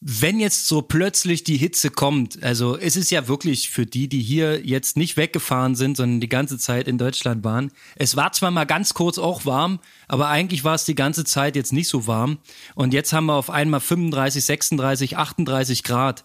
wenn 0.00 0.38
jetzt 0.40 0.68
so 0.68 0.82
plötzlich 0.82 1.42
die 1.42 1.56
Hitze 1.56 1.90
kommt, 1.90 2.42
also 2.42 2.76
es 2.76 2.96
ist 2.96 3.10
ja 3.10 3.28
wirklich 3.28 3.70
für 3.70 3.86
die, 3.86 4.08
die 4.08 4.20
hier 4.20 4.64
jetzt 4.64 4.96
nicht 4.96 5.16
weggefahren 5.16 5.74
sind, 5.74 5.96
sondern 5.96 6.20
die 6.20 6.28
ganze 6.28 6.58
Zeit 6.58 6.86
in 6.86 6.98
Deutschland 6.98 7.44
waren. 7.44 7.72
Es 7.96 8.14
war 8.14 8.30
zwar 8.32 8.50
mal 8.50 8.66
ganz 8.66 8.92
kurz 8.92 9.18
auch 9.18 9.46
warm, 9.46 9.80
aber 10.06 10.28
eigentlich 10.28 10.64
war 10.64 10.74
es 10.74 10.84
die 10.84 10.94
ganze 10.94 11.24
Zeit 11.24 11.56
jetzt 11.56 11.72
nicht 11.72 11.88
so 11.88 12.06
warm. 12.06 12.38
Und 12.74 12.92
jetzt 12.92 13.12
haben 13.12 13.26
wir 13.26 13.34
auf 13.34 13.48
einmal 13.48 13.80
35, 13.80 14.44
36, 14.44 15.16
38 15.16 15.82
Grad. 15.82 16.24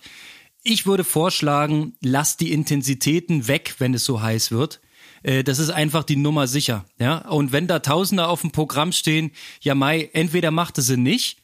ich 0.63 0.85
würde 0.85 1.03
vorschlagen, 1.03 1.93
lass 2.01 2.37
die 2.37 2.51
Intensitäten 2.51 3.47
weg, 3.47 3.75
wenn 3.79 3.95
es 3.95 4.05
so 4.05 4.21
heiß 4.21 4.51
wird. 4.51 4.81
Äh, 5.23 5.43
das 5.43 5.59
ist 5.59 5.69
einfach 5.69 6.03
die 6.03 6.15
Nummer 6.15 6.47
sicher. 6.47 6.85
Ja? 6.99 7.29
Und 7.29 7.51
wenn 7.51 7.67
da 7.67 7.79
Tausender 7.79 8.29
auf 8.29 8.41
dem 8.41 8.51
Programm 8.51 8.91
stehen, 8.91 9.31
ja 9.61 9.75
Mai, 9.75 10.09
entweder 10.13 10.51
macht 10.51 10.77
es 10.77 10.87
sie 10.87 10.97
nicht 10.97 11.37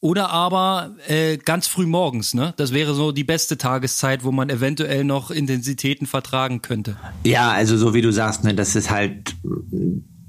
oder 0.00 0.30
aber 0.30 0.96
äh, 1.08 1.36
ganz 1.36 1.68
früh 1.68 1.86
morgens. 1.86 2.34
Ne? 2.34 2.54
Das 2.56 2.72
wäre 2.72 2.94
so 2.94 3.12
die 3.12 3.24
beste 3.24 3.58
Tageszeit, 3.58 4.24
wo 4.24 4.32
man 4.32 4.48
eventuell 4.48 5.04
noch 5.04 5.30
Intensitäten 5.30 6.06
vertragen 6.06 6.62
könnte. 6.62 6.96
Ja, 7.24 7.52
also 7.52 7.76
so 7.76 7.94
wie 7.94 8.00
du 8.00 8.12
sagst, 8.12 8.44
ne, 8.44 8.54
das 8.54 8.74
ist 8.74 8.90
halt 8.90 9.36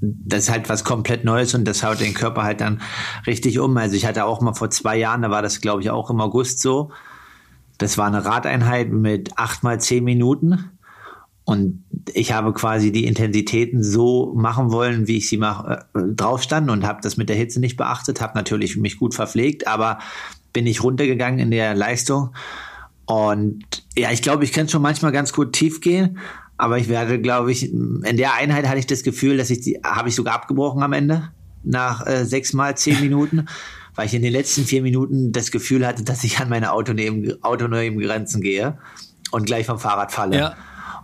das 0.04 0.44
ist 0.44 0.50
halt 0.50 0.68
was 0.68 0.82
komplett 0.82 1.24
Neues 1.24 1.54
und 1.54 1.64
das 1.64 1.84
haut 1.84 2.00
den 2.00 2.12
Körper 2.12 2.42
halt 2.42 2.60
dann 2.60 2.82
richtig 3.26 3.60
um. 3.60 3.76
Also 3.76 3.94
ich 3.94 4.04
hatte 4.04 4.24
auch 4.24 4.40
mal 4.40 4.52
vor 4.52 4.68
zwei 4.68 4.96
Jahren, 4.96 5.22
da 5.22 5.30
war 5.30 5.42
das 5.42 5.60
glaube 5.60 5.80
ich 5.80 5.90
auch 5.90 6.10
im 6.10 6.20
August 6.20 6.60
so. 6.60 6.90
Das 7.78 7.98
war 7.98 8.08
eine 8.08 8.24
Radeinheit 8.24 8.90
mit 8.90 9.38
acht 9.38 9.62
mal 9.62 9.80
zehn 9.80 10.04
Minuten 10.04 10.70
und 11.44 11.84
ich 12.14 12.32
habe 12.32 12.52
quasi 12.52 12.92
die 12.92 13.04
Intensitäten 13.04 13.82
so 13.82 14.32
machen 14.36 14.70
wollen, 14.70 15.08
wie 15.08 15.16
ich 15.16 15.28
sie 15.28 15.38
mach, 15.38 15.64
äh, 15.66 15.78
drauf 16.14 16.42
stand 16.42 16.70
und 16.70 16.86
habe 16.86 17.00
das 17.02 17.16
mit 17.16 17.28
der 17.28 17.36
Hitze 17.36 17.58
nicht 17.58 17.76
beachtet, 17.76 18.20
habe 18.20 18.36
natürlich 18.36 18.76
mich 18.76 18.98
gut 18.98 19.14
verpflegt, 19.14 19.66
aber 19.66 19.98
bin 20.52 20.66
ich 20.66 20.82
runtergegangen 20.82 21.40
in 21.40 21.50
der 21.50 21.74
Leistung. 21.74 22.34
Und 23.06 23.64
ja, 23.96 24.12
ich 24.12 24.22
glaube, 24.22 24.44
ich 24.44 24.52
kann 24.52 24.68
schon 24.68 24.82
manchmal 24.82 25.10
ganz 25.10 25.32
gut 25.32 25.52
tief 25.52 25.80
gehen, 25.80 26.18
aber 26.56 26.78
ich 26.78 26.88
werde, 26.88 27.20
glaube 27.20 27.50
ich, 27.50 27.72
in 27.72 28.16
der 28.16 28.34
Einheit 28.34 28.68
hatte 28.68 28.78
ich 28.78 28.86
das 28.86 29.02
Gefühl, 29.02 29.36
dass 29.36 29.50
ich 29.50 29.62
die, 29.62 29.80
habe 29.84 30.10
ich 30.10 30.14
sogar 30.14 30.34
abgebrochen 30.34 30.82
am 30.82 30.92
Ende 30.92 31.30
nach 31.64 32.06
äh, 32.06 32.24
sechs 32.24 32.52
mal 32.52 32.76
zehn 32.76 33.00
Minuten, 33.00 33.46
weil 33.96 34.06
ich 34.06 34.14
in 34.14 34.22
den 34.22 34.32
letzten 34.32 34.64
vier 34.64 34.82
Minuten 34.82 35.32
das 35.32 35.50
Gefühl 35.50 35.84
hatte, 35.84 36.04
dass 36.04 36.22
ich 36.22 36.38
an 36.38 36.48
meine 36.48 36.72
autonomen, 36.72 37.42
autonomen 37.42 37.98
Grenzen 37.98 38.40
gehe 38.40 38.78
und 39.32 39.46
gleich 39.46 39.66
vom 39.66 39.80
Fahrrad 39.80 40.12
falle. 40.12 40.36
Ja. 40.36 40.56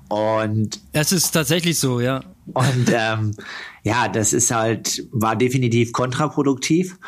Und 0.08 0.80
es 0.92 1.12
ist 1.12 1.32
tatsächlich 1.32 1.78
so, 1.78 2.00
ja. 2.00 2.22
Und 2.46 2.90
ähm, 2.90 3.34
ja, 3.82 4.08
das 4.08 4.32
ist 4.32 4.50
halt, 4.50 5.06
war 5.12 5.36
definitiv 5.36 5.92
kontraproduktiv. 5.92 6.98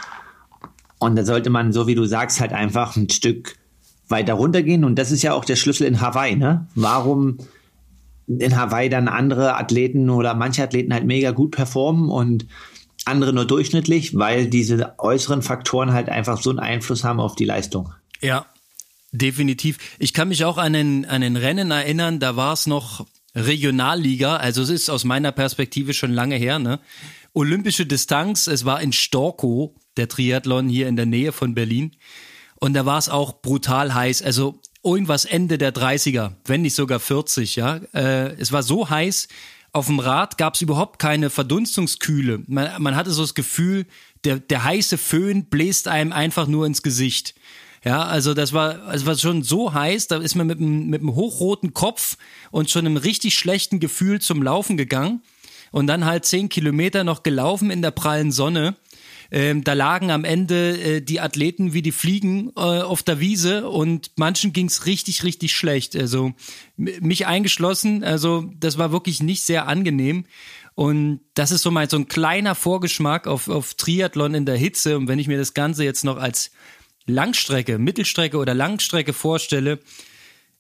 Und 0.99 1.17
da 1.17 1.25
sollte 1.25 1.49
man, 1.49 1.73
so 1.73 1.87
wie 1.87 1.95
du 1.95 2.05
sagst, 2.05 2.41
halt 2.41 2.53
einfach 2.53 2.97
ein 2.97 3.09
Stück 3.09 3.57
weiter 4.09 4.35
runtergehen. 4.35 4.85
Und 4.85 4.99
das 4.99 5.11
ist 5.11 5.23
ja 5.23 5.33
auch 5.33 5.45
der 5.45 5.57
Schlüssel 5.57 5.87
in 5.87 6.01
Hawaii, 6.01 6.37
ne? 6.37 6.67
Warum 6.75 7.39
in 8.27 8.57
Hawaii 8.57 8.89
dann 8.89 9.09
andere 9.09 9.57
Athleten 9.57 10.11
oder 10.11 10.35
manche 10.35 10.63
Athleten 10.63 10.93
halt 10.93 11.05
mega 11.05 11.31
gut 11.31 11.53
performen 11.53 12.11
und 12.11 12.47
andere 13.07 13.33
nur 13.33 13.47
durchschnittlich, 13.47 14.17
weil 14.17 14.47
diese 14.47 14.95
äußeren 14.99 15.43
Faktoren 15.43 15.93
halt 15.93 16.09
einfach 16.11 16.41
so 16.41 16.51
einen 16.51 16.59
Einfluss 16.59 17.03
haben 17.03 17.19
auf 17.19 17.35
die 17.35 17.47
Leistung. 17.47 17.93
Ja, 18.21 18.47
Definitiv. 19.13 19.79
Ich 19.99 20.15
kann 20.15 20.29
mich 20.29 20.45
auch 20.45 20.57
an 20.57 20.75
ein, 20.75 21.05
an 21.05 21.23
ein 21.23 21.37
Rennen 21.37 21.71
erinnern, 21.71 22.21
da 22.21 22.37
war 22.37 22.53
es 22.53 22.67
noch 22.67 23.07
Regionalliga, 23.35 24.37
also 24.37 24.63
es 24.63 24.71
ist 24.71 24.89
aus 24.89 25.05
meiner 25.05 25.33
Perspektive 25.33 25.95
schon 25.95 26.13
lange 26.13 26.37
her, 26.37 26.59
ne? 26.59 26.81
Olympische 27.33 27.87
Distanz, 27.87 28.49
es 28.49 28.65
war 28.65 28.81
in 28.81 28.93
Storkow, 28.93 29.71
der 29.97 30.09
Triathlon 30.09 30.69
hier 30.69 30.89
in 30.89 30.97
der 30.97 31.07
Nähe 31.07 31.31
von 31.31 31.55
Berlin. 31.55 31.93
Und 32.57 32.75
da 32.75 32.87
war 32.87 32.99
es 32.99 33.09
auch 33.09 33.41
brutal 33.41 33.95
heiß, 33.95 34.23
also 34.23 34.61
irgendwas 34.83 35.25
Ende 35.25 35.57
der 35.57 35.73
30er, 35.73 36.33
wenn 36.45 36.63
nicht 36.63 36.75
sogar 36.75 36.99
40, 36.99 37.57
ja. 37.57 37.77
Äh, 37.95 38.35
es 38.35 38.51
war 38.53 38.63
so 38.63 38.91
heiß, 38.91 39.29
auf 39.73 39.87
dem 39.87 40.01
Rad 40.01 40.39
gab 40.39 40.55
es 40.55 40.61
überhaupt 40.61 40.99
keine 40.99 41.31
Verdunstungskühle. 41.31 42.43
Man, 42.47 42.83
man 42.83 42.97
hatte 42.97 43.13
so 43.13 43.23
das 43.23 43.35
Gefühl, 43.35 43.87
der, 44.25 44.39
der 44.41 44.65
heiße 44.65 44.99
Föhn 44.99 45.45
bläst 45.45 45.87
einem 45.87 46.13
einfach 46.13 46.49
nur 46.49 46.67
ins 46.67 46.83
Gesicht. 46.83 47.35
Ja, 47.85 48.03
also 48.03 48.35
das 48.35 48.53
war, 48.53 48.83
also 48.83 49.07
war 49.07 49.17
schon 49.17 49.43
so 49.43 49.73
heiß, 49.73 50.09
da 50.09 50.19
ist 50.19 50.35
man 50.35 50.47
mit 50.47 50.59
einem, 50.59 50.89
mit 50.89 51.01
einem 51.01 51.15
hochroten 51.15 51.73
Kopf 51.73 52.19
und 52.51 52.71
schon 52.71 52.85
einem 52.85 52.99
richtig 52.99 53.35
schlechten 53.35 53.81
Gefühl 53.81 54.21
zum 54.21 54.43
Laufen 54.43 54.77
gegangen 54.77 55.23
und 55.71 55.87
dann 55.87 56.05
halt 56.05 56.27
zehn 56.27 56.51
Kilometer 56.51 57.05
noch 57.05 57.23
gelaufen 57.23 57.71
in 57.71 57.81
der 57.81 57.91
prallen 57.91 58.33
Sonne. 58.33 58.77
Ähm, 59.33 59.63
da 59.63 59.75
lagen 59.75 60.11
am 60.11 60.25
Ende 60.25 60.79
äh, 60.79 61.01
die 61.01 61.21
Athleten 61.21 61.73
wie 61.73 61.83
die 61.83 61.93
Fliegen 61.93 62.51
äh, 62.57 62.61
auf 62.61 63.03
der 63.05 63.21
Wiese 63.21 63.71
und 63.71 64.11
manchen 64.17 64.53
ging's 64.53 64.87
richtig, 64.87 65.23
richtig 65.23 65.55
schlecht. 65.55 65.95
Also 65.95 66.33
mich 66.77 67.27
eingeschlossen, 67.27 68.03
also 68.03 68.51
das 68.59 68.77
war 68.77 68.91
wirklich 68.91 69.23
nicht 69.23 69.45
sehr 69.45 69.69
angenehm. 69.69 70.25
Und 70.75 71.21
das 71.35 71.53
ist 71.53 71.63
so 71.63 71.71
mal 71.71 71.89
so 71.89 71.97
ein 71.97 72.09
kleiner 72.09 72.55
Vorgeschmack 72.55 73.27
auf, 73.27 73.49
auf 73.49 73.75
Triathlon 73.75 74.35
in 74.35 74.47
der 74.47 74.57
Hitze. 74.57 74.97
Und 74.97 75.09
wenn 75.09 75.19
ich 75.19 75.29
mir 75.29 75.39
das 75.39 75.55
Ganze 75.55 75.85
jetzt 75.85 76.05
noch 76.05 76.17
als 76.17 76.51
Langstrecke, 77.11 77.79
Mittelstrecke 77.79 78.39
oder 78.39 78.55
Langstrecke 78.55 79.13
vorstelle, 79.13 79.81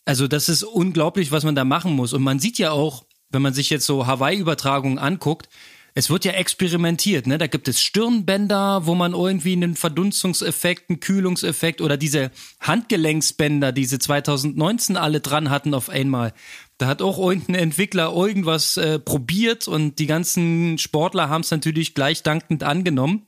also 0.04 0.26
das 0.26 0.48
ist 0.48 0.62
unglaublich, 0.62 1.30
was 1.30 1.44
man 1.44 1.54
da 1.54 1.64
machen 1.64 1.94
muss. 1.94 2.12
Und 2.12 2.22
man 2.22 2.38
sieht 2.38 2.58
ja 2.58 2.72
auch, 2.72 3.04
wenn 3.30 3.42
man 3.42 3.54
sich 3.54 3.70
jetzt 3.70 3.86
so 3.86 4.06
Hawaii-Übertragungen 4.06 4.98
anguckt, 4.98 5.48
es 5.94 6.08
wird 6.08 6.24
ja 6.24 6.32
experimentiert, 6.32 7.26
ne? 7.26 7.36
Da 7.36 7.48
gibt 7.48 7.66
es 7.66 7.82
Stirnbänder, 7.82 8.86
wo 8.86 8.94
man 8.94 9.12
irgendwie 9.12 9.52
einen 9.52 9.74
Verdunstungseffekt, 9.74 10.88
einen 10.88 11.00
Kühlungseffekt 11.00 11.80
oder 11.80 11.96
diese 11.96 12.30
Handgelenksbänder, 12.60 13.72
die 13.72 13.84
sie 13.84 13.98
2019 13.98 14.96
alle 14.96 15.20
dran 15.20 15.50
hatten 15.50 15.74
auf 15.74 15.88
einmal. 15.88 16.32
Da 16.78 16.86
hat 16.86 17.02
auch 17.02 17.18
irgendein 17.18 17.56
Entwickler 17.56 18.12
irgendwas 18.14 18.76
äh, 18.76 18.98
probiert 18.98 19.66
und 19.66 19.98
die 19.98 20.06
ganzen 20.06 20.78
Sportler 20.78 21.28
haben 21.28 21.42
es 21.42 21.50
natürlich 21.50 21.94
gleich 21.94 22.22
dankend 22.22 22.62
angenommen. 22.62 23.26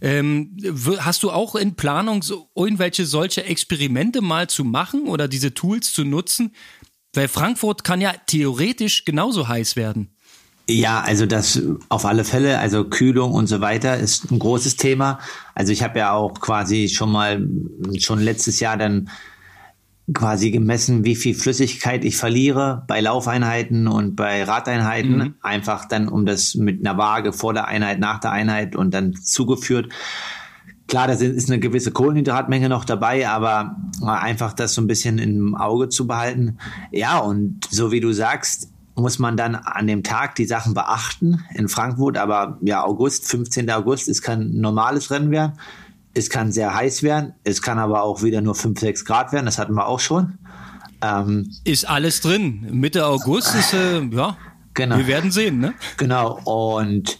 Ähm, 0.00 0.56
hast 0.98 1.22
du 1.22 1.30
auch 1.30 1.54
in 1.54 1.76
Planung 1.76 2.22
so 2.22 2.48
irgendwelche 2.54 3.04
solche 3.04 3.44
Experimente 3.44 4.22
mal 4.22 4.48
zu 4.48 4.64
machen 4.64 5.06
oder 5.06 5.28
diese 5.28 5.52
Tools 5.52 5.92
zu 5.92 6.04
nutzen? 6.04 6.54
Weil 7.12 7.28
Frankfurt 7.28 7.84
kann 7.84 8.00
ja 8.00 8.14
theoretisch 8.26 9.04
genauso 9.04 9.48
heiß 9.48 9.76
werden. 9.76 10.10
Ja, 10.68 11.00
also 11.00 11.26
das 11.26 11.60
auf 11.88 12.04
alle 12.04 12.24
Fälle, 12.24 12.60
also 12.60 12.84
Kühlung 12.84 13.32
und 13.32 13.48
so 13.48 13.60
weiter 13.60 13.96
ist 13.98 14.30
ein 14.30 14.38
großes 14.38 14.76
Thema. 14.76 15.18
Also 15.54 15.72
ich 15.72 15.82
habe 15.82 15.98
ja 15.98 16.12
auch 16.12 16.40
quasi 16.40 16.88
schon 16.88 17.10
mal 17.10 17.44
schon 17.98 18.20
letztes 18.20 18.60
Jahr 18.60 18.76
dann 18.76 19.10
quasi 20.12 20.50
gemessen, 20.50 21.04
wie 21.04 21.14
viel 21.14 21.34
Flüssigkeit 21.34 22.04
ich 22.04 22.16
verliere 22.16 22.84
bei 22.88 23.00
Laufeinheiten 23.00 23.86
und 23.86 24.16
bei 24.16 24.42
Radeinheiten. 24.42 25.16
Mhm. 25.16 25.34
Einfach 25.40 25.86
dann 25.86 26.08
um 26.08 26.26
das 26.26 26.54
mit 26.56 26.84
einer 26.84 26.98
Waage 26.98 27.32
vor 27.32 27.54
der 27.54 27.68
Einheit, 27.68 28.00
nach 28.00 28.18
der 28.18 28.32
Einheit 28.32 28.74
und 28.74 28.92
dann 28.92 29.14
zugeführt. 29.14 29.92
Klar, 30.88 31.06
da 31.06 31.12
ist 31.12 31.48
eine 31.48 31.60
gewisse 31.60 31.92
Kohlenhydratmenge 31.92 32.68
noch 32.68 32.84
dabei, 32.84 33.28
aber 33.28 33.76
einfach 34.04 34.52
das 34.52 34.74
so 34.74 34.82
ein 34.82 34.88
bisschen 34.88 35.18
im 35.18 35.54
Auge 35.54 35.88
zu 35.88 36.08
behalten. 36.08 36.58
Ja, 36.90 37.18
und 37.18 37.68
so 37.70 37.92
wie 37.92 38.00
du 38.00 38.12
sagst, 38.12 38.72
muss 38.96 39.20
man 39.20 39.36
dann 39.36 39.54
an 39.54 39.86
dem 39.86 40.02
Tag 40.02 40.34
die 40.34 40.46
Sachen 40.46 40.74
beachten 40.74 41.44
in 41.54 41.68
Frankfurt. 41.68 42.18
Aber 42.18 42.58
ja, 42.62 42.84
August, 42.84 43.28
15. 43.28 43.70
August 43.70 44.08
ist 44.08 44.22
kein 44.22 44.50
normales 44.60 45.12
Rennen 45.12 45.30
werden 45.30 45.52
es 46.14 46.30
kann 46.30 46.52
sehr 46.52 46.74
heiß 46.74 47.02
werden, 47.02 47.34
es 47.44 47.62
kann 47.62 47.78
aber 47.78 48.02
auch 48.02 48.22
wieder 48.22 48.40
nur 48.40 48.54
5, 48.54 48.78
6 48.78 49.04
Grad 49.04 49.32
werden, 49.32 49.46
das 49.46 49.58
hatten 49.58 49.74
wir 49.74 49.86
auch 49.86 50.00
schon. 50.00 50.38
Ähm, 51.02 51.50
ist 51.64 51.88
alles 51.88 52.20
drin. 52.20 52.66
Mitte 52.72 53.06
August 53.06 53.54
ist, 53.54 53.72
äh, 53.72 54.02
ja, 54.02 54.36
genau. 54.74 54.98
wir 54.98 55.06
werden 55.06 55.30
sehen, 55.30 55.58
ne? 55.58 55.74
Genau, 55.96 56.40
und 56.44 57.18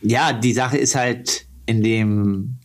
ja, 0.00 0.32
die 0.32 0.52
Sache 0.52 0.78
ist 0.78 0.94
halt 0.94 1.46
in 1.66 1.82
dem 1.82 2.56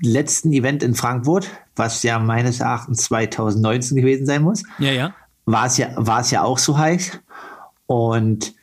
letzten 0.00 0.52
Event 0.52 0.82
in 0.82 0.94
Frankfurt, 0.94 1.48
was 1.76 2.02
ja 2.02 2.18
meines 2.18 2.60
Erachtens 2.60 3.02
2019 3.04 3.96
gewesen 3.96 4.26
sein 4.26 4.42
muss, 4.42 4.62
ja, 4.78 4.92
ja. 4.92 5.14
war 5.44 5.66
es 5.66 5.76
ja, 5.76 5.90
war 5.96 6.20
es 6.20 6.30
ja 6.30 6.42
auch 6.42 6.58
so 6.58 6.78
heiß. 6.78 7.20
Und 7.86 8.54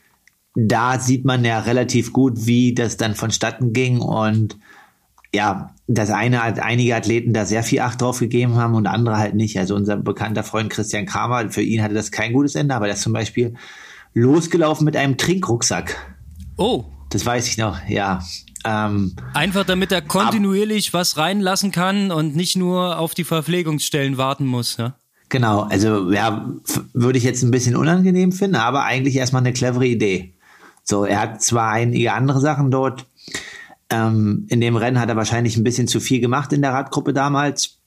da 0.54 0.98
sieht 0.98 1.24
man 1.24 1.44
ja 1.44 1.60
relativ 1.60 2.12
gut, 2.12 2.46
wie 2.46 2.74
das 2.74 2.96
dann 2.96 3.14
vonstatten 3.14 3.72
ging 3.72 4.00
und 4.00 4.58
ja, 5.36 5.74
das 5.86 6.10
eine 6.10 6.42
hat 6.42 6.58
einige 6.58 6.96
Athleten 6.96 7.34
da 7.34 7.44
sehr 7.44 7.62
viel 7.62 7.80
Acht 7.80 8.00
drauf 8.00 8.18
gegeben 8.18 8.56
haben 8.56 8.74
und 8.74 8.86
andere 8.86 9.18
halt 9.18 9.34
nicht. 9.34 9.58
Also 9.58 9.74
unser 9.74 9.96
bekannter 9.96 10.42
Freund 10.42 10.70
Christian 10.70 11.04
Kramer, 11.04 11.50
für 11.50 11.60
ihn 11.60 11.82
hatte 11.82 11.94
das 11.94 12.10
kein 12.10 12.32
gutes 12.32 12.54
Ende, 12.54 12.74
aber 12.74 12.86
der 12.86 12.94
ist 12.94 13.02
zum 13.02 13.12
Beispiel 13.12 13.54
losgelaufen 14.14 14.86
mit 14.86 14.96
einem 14.96 15.18
Trinkrucksack. 15.18 15.94
Oh. 16.56 16.86
Das 17.10 17.24
weiß 17.24 17.46
ich 17.46 17.58
noch, 17.58 17.78
ja. 17.86 18.24
Ähm, 18.64 19.14
Einfach 19.34 19.64
damit 19.64 19.92
er 19.92 20.02
kontinuierlich 20.02 20.88
ab, 20.88 20.94
was 20.94 21.18
reinlassen 21.18 21.70
kann 21.70 22.10
und 22.10 22.34
nicht 22.34 22.56
nur 22.56 22.98
auf 22.98 23.14
die 23.14 23.24
Verpflegungsstellen 23.24 24.16
warten 24.16 24.46
muss, 24.46 24.78
ja? 24.78 24.96
Genau, 25.28 25.62
also 25.62 26.10
ja, 26.10 26.50
würde 26.94 27.18
ich 27.18 27.24
jetzt 27.24 27.42
ein 27.42 27.50
bisschen 27.50 27.76
unangenehm 27.76 28.32
finden, 28.32 28.56
aber 28.56 28.84
eigentlich 28.84 29.16
erstmal 29.16 29.42
eine 29.42 29.52
clevere 29.52 29.86
Idee. 29.86 30.34
So, 30.82 31.04
er 31.04 31.20
hat 31.20 31.42
zwar 31.42 31.72
einige 31.72 32.12
andere 32.12 32.40
Sachen 32.40 32.70
dort 32.70 33.06
ähm, 33.90 34.46
in 34.48 34.60
dem 34.60 34.76
Rennen 34.76 34.98
hat 34.98 35.08
er 35.08 35.16
wahrscheinlich 35.16 35.56
ein 35.56 35.64
bisschen 35.64 35.88
zu 35.88 36.00
viel 36.00 36.20
gemacht 36.20 36.52
in 36.52 36.62
der 36.62 36.72
Radgruppe 36.72 37.12
damals, 37.12 37.78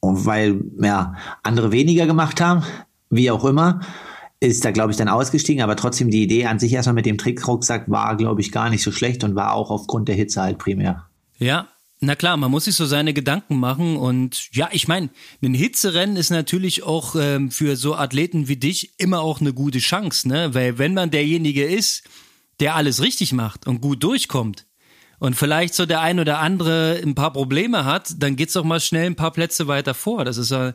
weil 0.00 0.62
ja, 0.80 1.14
andere 1.42 1.72
weniger 1.72 2.06
gemacht 2.06 2.40
haben, 2.40 2.64
wie 3.10 3.30
auch 3.30 3.44
immer. 3.44 3.80
Ist 4.40 4.64
da, 4.64 4.72
glaube 4.72 4.90
ich, 4.90 4.96
dann 4.96 5.08
ausgestiegen, 5.08 5.62
aber 5.62 5.76
trotzdem 5.76 6.10
die 6.10 6.22
Idee 6.22 6.46
an 6.46 6.58
sich 6.58 6.72
erstmal 6.72 6.94
mit 6.94 7.06
dem 7.06 7.16
Trickrucksack 7.18 7.88
war, 7.88 8.16
glaube 8.16 8.40
ich, 8.40 8.50
gar 8.50 8.70
nicht 8.70 8.82
so 8.82 8.90
schlecht 8.90 9.22
und 9.22 9.36
war 9.36 9.52
auch 9.52 9.70
aufgrund 9.70 10.08
der 10.08 10.16
Hitze 10.16 10.42
halt 10.42 10.58
primär. 10.58 11.06
Ja, 11.38 11.68
Na 12.04 12.16
klar, 12.16 12.36
man 12.36 12.50
muss 12.50 12.64
sich 12.64 12.74
so 12.74 12.84
seine 12.84 13.14
Gedanken 13.14 13.60
machen 13.60 13.96
und 13.96 14.48
ja, 14.52 14.68
ich 14.72 14.88
meine, 14.88 15.10
ein 15.40 15.54
Hitzerennen 15.54 16.16
ist 16.16 16.30
natürlich 16.30 16.82
auch 16.82 17.14
ähm, 17.14 17.52
für 17.52 17.76
so 17.76 17.94
Athleten 17.94 18.48
wie 18.48 18.56
dich 18.56 18.98
immer 18.98 19.20
auch 19.20 19.40
eine 19.40 19.52
gute 19.52 19.78
Chance, 19.78 20.26
ne? 20.26 20.52
Weil 20.52 20.78
wenn 20.78 20.94
man 20.94 21.12
derjenige 21.12 21.64
ist, 21.64 22.02
der 22.58 22.74
alles 22.74 23.00
richtig 23.02 23.32
macht 23.32 23.68
und 23.68 23.80
gut 23.80 24.02
durchkommt 24.02 24.66
und 25.22 25.36
vielleicht 25.36 25.74
so 25.74 25.86
der 25.86 26.00
ein 26.00 26.18
oder 26.18 26.40
andere 26.40 27.00
ein 27.00 27.14
paar 27.14 27.32
Probleme 27.32 27.84
hat, 27.84 28.12
dann 28.18 28.34
geht's 28.34 28.54
doch 28.54 28.64
mal 28.64 28.80
schnell 28.80 29.06
ein 29.06 29.14
paar 29.14 29.30
Plätze 29.30 29.68
weiter 29.68 29.94
vor. 29.94 30.24
Das 30.24 30.36
ist 30.36 30.50
ja, 30.50 30.74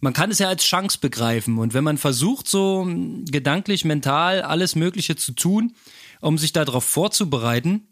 man 0.00 0.12
kann 0.12 0.30
es 0.30 0.38
ja 0.38 0.48
als 0.48 0.64
Chance 0.64 0.98
begreifen 1.00 1.56
und 1.56 1.72
wenn 1.72 1.82
man 1.82 1.96
versucht, 1.96 2.46
so 2.46 2.86
gedanklich, 2.86 3.86
mental 3.86 4.42
alles 4.42 4.76
Mögliche 4.76 5.16
zu 5.16 5.32
tun, 5.32 5.72
um 6.20 6.36
sich 6.36 6.52
darauf 6.52 6.84
vorzubereiten, 6.84 7.88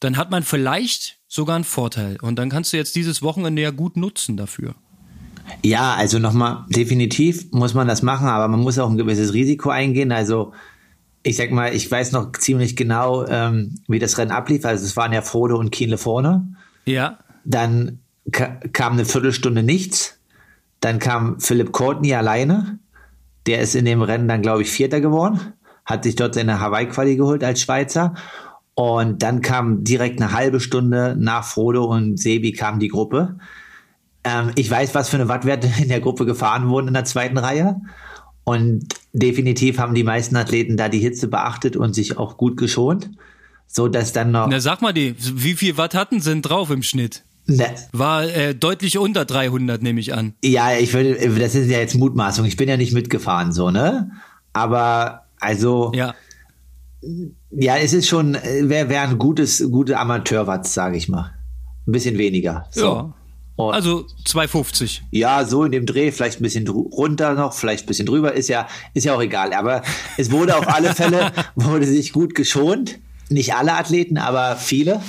dann 0.00 0.16
hat 0.16 0.30
man 0.30 0.42
vielleicht 0.42 1.18
sogar 1.28 1.56
einen 1.56 1.64
Vorteil. 1.64 2.16
Und 2.22 2.36
dann 2.36 2.48
kannst 2.48 2.72
du 2.72 2.78
jetzt 2.78 2.96
dieses 2.96 3.20
Wochenende 3.20 3.60
ja 3.60 3.72
gut 3.72 3.98
nutzen 3.98 4.38
dafür. 4.38 4.74
Ja, 5.62 5.96
also 5.96 6.18
nochmal, 6.18 6.64
definitiv 6.70 7.52
muss 7.52 7.74
man 7.74 7.86
das 7.86 8.00
machen, 8.00 8.26
aber 8.26 8.48
man 8.48 8.60
muss 8.60 8.78
auch 8.78 8.88
ein 8.88 8.96
gewisses 8.96 9.34
Risiko 9.34 9.68
eingehen. 9.68 10.12
Also 10.12 10.54
ich 11.22 11.36
sag 11.36 11.50
mal, 11.52 11.74
ich 11.74 11.90
weiß 11.90 12.12
noch 12.12 12.32
ziemlich 12.32 12.76
genau, 12.76 13.26
ähm, 13.26 13.76
wie 13.88 13.98
das 13.98 14.18
Rennen 14.18 14.32
ablief. 14.32 14.64
Also 14.64 14.84
es 14.84 14.96
waren 14.96 15.12
ja 15.12 15.22
Frodo 15.22 15.56
und 15.56 15.70
Kienle 15.70 15.98
vorne. 15.98 16.46
Ja. 16.84 17.18
Dann 17.44 18.00
ka 18.30 18.60
kam 18.72 18.94
eine 18.94 19.04
Viertelstunde 19.04 19.62
nichts. 19.62 20.18
Dann 20.80 20.98
kam 20.98 21.38
Philipp 21.38 21.72
Courtney 21.72 22.14
alleine. 22.14 22.78
Der 23.46 23.60
ist 23.60 23.74
in 23.74 23.84
dem 23.84 24.02
Rennen 24.02 24.28
dann, 24.28 24.42
glaube 24.42 24.62
ich, 24.62 24.70
Vierter 24.70 25.00
geworden. 25.00 25.40
Hat 25.84 26.04
sich 26.04 26.16
dort 26.16 26.34
seine 26.34 26.60
Hawaii-Quali 26.60 27.16
geholt 27.16 27.44
als 27.44 27.60
Schweizer. 27.60 28.14
Und 28.74 29.22
dann 29.22 29.42
kam 29.42 29.84
direkt 29.84 30.20
eine 30.20 30.32
halbe 30.32 30.60
Stunde 30.60 31.16
nach 31.18 31.44
Frodo 31.44 31.84
und 31.84 32.18
Sebi 32.18 32.52
kam 32.52 32.78
die 32.78 32.88
Gruppe. 32.88 33.36
Ähm, 34.24 34.50
ich 34.56 34.70
weiß, 34.70 34.94
was 34.94 35.08
für 35.08 35.16
eine 35.16 35.28
Wattwerte 35.28 35.68
in 35.80 35.88
der 35.88 36.00
Gruppe 36.00 36.26
gefahren 36.26 36.68
wurden 36.68 36.88
in 36.88 36.94
der 36.94 37.04
zweiten 37.04 37.38
Reihe. 37.38 37.80
Und 38.44 38.86
definitiv 39.12 39.78
haben 39.78 39.94
die 39.94 40.04
meisten 40.04 40.36
Athleten 40.36 40.76
da 40.76 40.88
die 40.88 40.98
Hitze 40.98 41.28
beachtet 41.28 41.76
und 41.76 41.94
sich 41.94 42.18
auch 42.18 42.36
gut 42.36 42.56
geschont. 42.56 43.10
So 43.66 43.88
dass 43.88 44.12
dann 44.12 44.32
noch. 44.32 44.48
Na, 44.48 44.60
sag 44.60 44.82
mal 44.82 44.92
die, 44.92 45.14
wie 45.18 45.54
viel 45.54 45.76
Watt 45.76 45.94
hatten 45.94 46.20
sind 46.20 46.42
drauf 46.42 46.70
im 46.70 46.82
Schnitt? 46.82 47.24
Ne. 47.46 47.66
War 47.92 48.24
äh, 48.24 48.54
deutlich 48.54 48.98
unter 48.98 49.24
300, 49.24 49.82
nehme 49.82 49.98
ich 49.98 50.14
an. 50.14 50.34
Ja, 50.44 50.76
ich 50.76 50.92
würde, 50.92 51.14
das 51.38 51.54
ist 51.54 51.70
ja 51.70 51.78
jetzt 51.78 51.94
Mutmaßung. 51.94 52.44
Ich 52.44 52.56
bin 52.56 52.68
ja 52.68 52.76
nicht 52.76 52.92
mitgefahren, 52.92 53.52
so, 53.52 53.70
ne? 53.70 54.10
Aber, 54.52 55.26
also. 55.40 55.92
Ja. 55.94 56.14
Ja, 57.50 57.76
es 57.78 57.94
ist 57.94 58.06
schon, 58.06 58.34
wäre 58.34 58.88
wär 58.88 59.02
ein 59.02 59.18
gutes, 59.18 59.64
gute 59.70 59.98
Amateurwatts, 59.98 60.72
sage 60.72 60.96
ich 60.96 61.08
mal. 61.08 61.32
Ein 61.86 61.92
bisschen 61.92 62.16
weniger. 62.16 62.66
So. 62.70 62.84
Ja. 62.84 63.14
Und 63.56 63.74
also 63.74 64.06
2,50. 64.26 65.00
Ja, 65.10 65.44
so 65.44 65.64
in 65.64 65.72
dem 65.72 65.86
Dreh, 65.86 66.10
vielleicht 66.10 66.40
ein 66.40 66.42
bisschen 66.42 66.66
runter 66.68 67.34
noch, 67.34 67.52
vielleicht 67.52 67.84
ein 67.84 67.86
bisschen 67.86 68.06
drüber, 68.06 68.32
ist 68.32 68.48
ja, 68.48 68.66
ist 68.94 69.04
ja 69.04 69.14
auch 69.14 69.22
egal. 69.22 69.52
Aber 69.52 69.82
es 70.16 70.30
wurde 70.30 70.56
auf 70.56 70.68
alle 70.68 70.94
Fälle, 70.94 71.32
wurde 71.54 71.86
sich 71.86 72.12
gut 72.12 72.34
geschont. 72.34 72.98
Nicht 73.28 73.54
alle 73.54 73.74
Athleten, 73.74 74.18
aber 74.18 74.56
viele. 74.56 75.00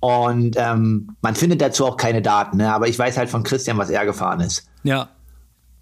Und 0.00 0.56
ähm, 0.56 1.16
man 1.22 1.34
findet 1.34 1.60
dazu 1.60 1.86
auch 1.86 1.96
keine 1.96 2.22
Daten, 2.22 2.58
ne? 2.58 2.72
aber 2.72 2.88
ich 2.88 2.98
weiß 2.98 3.16
halt 3.16 3.30
von 3.30 3.42
Christian, 3.42 3.78
was 3.78 3.90
er 3.90 4.04
gefahren 4.04 4.40
ist. 4.40 4.68
Ja. 4.84 5.08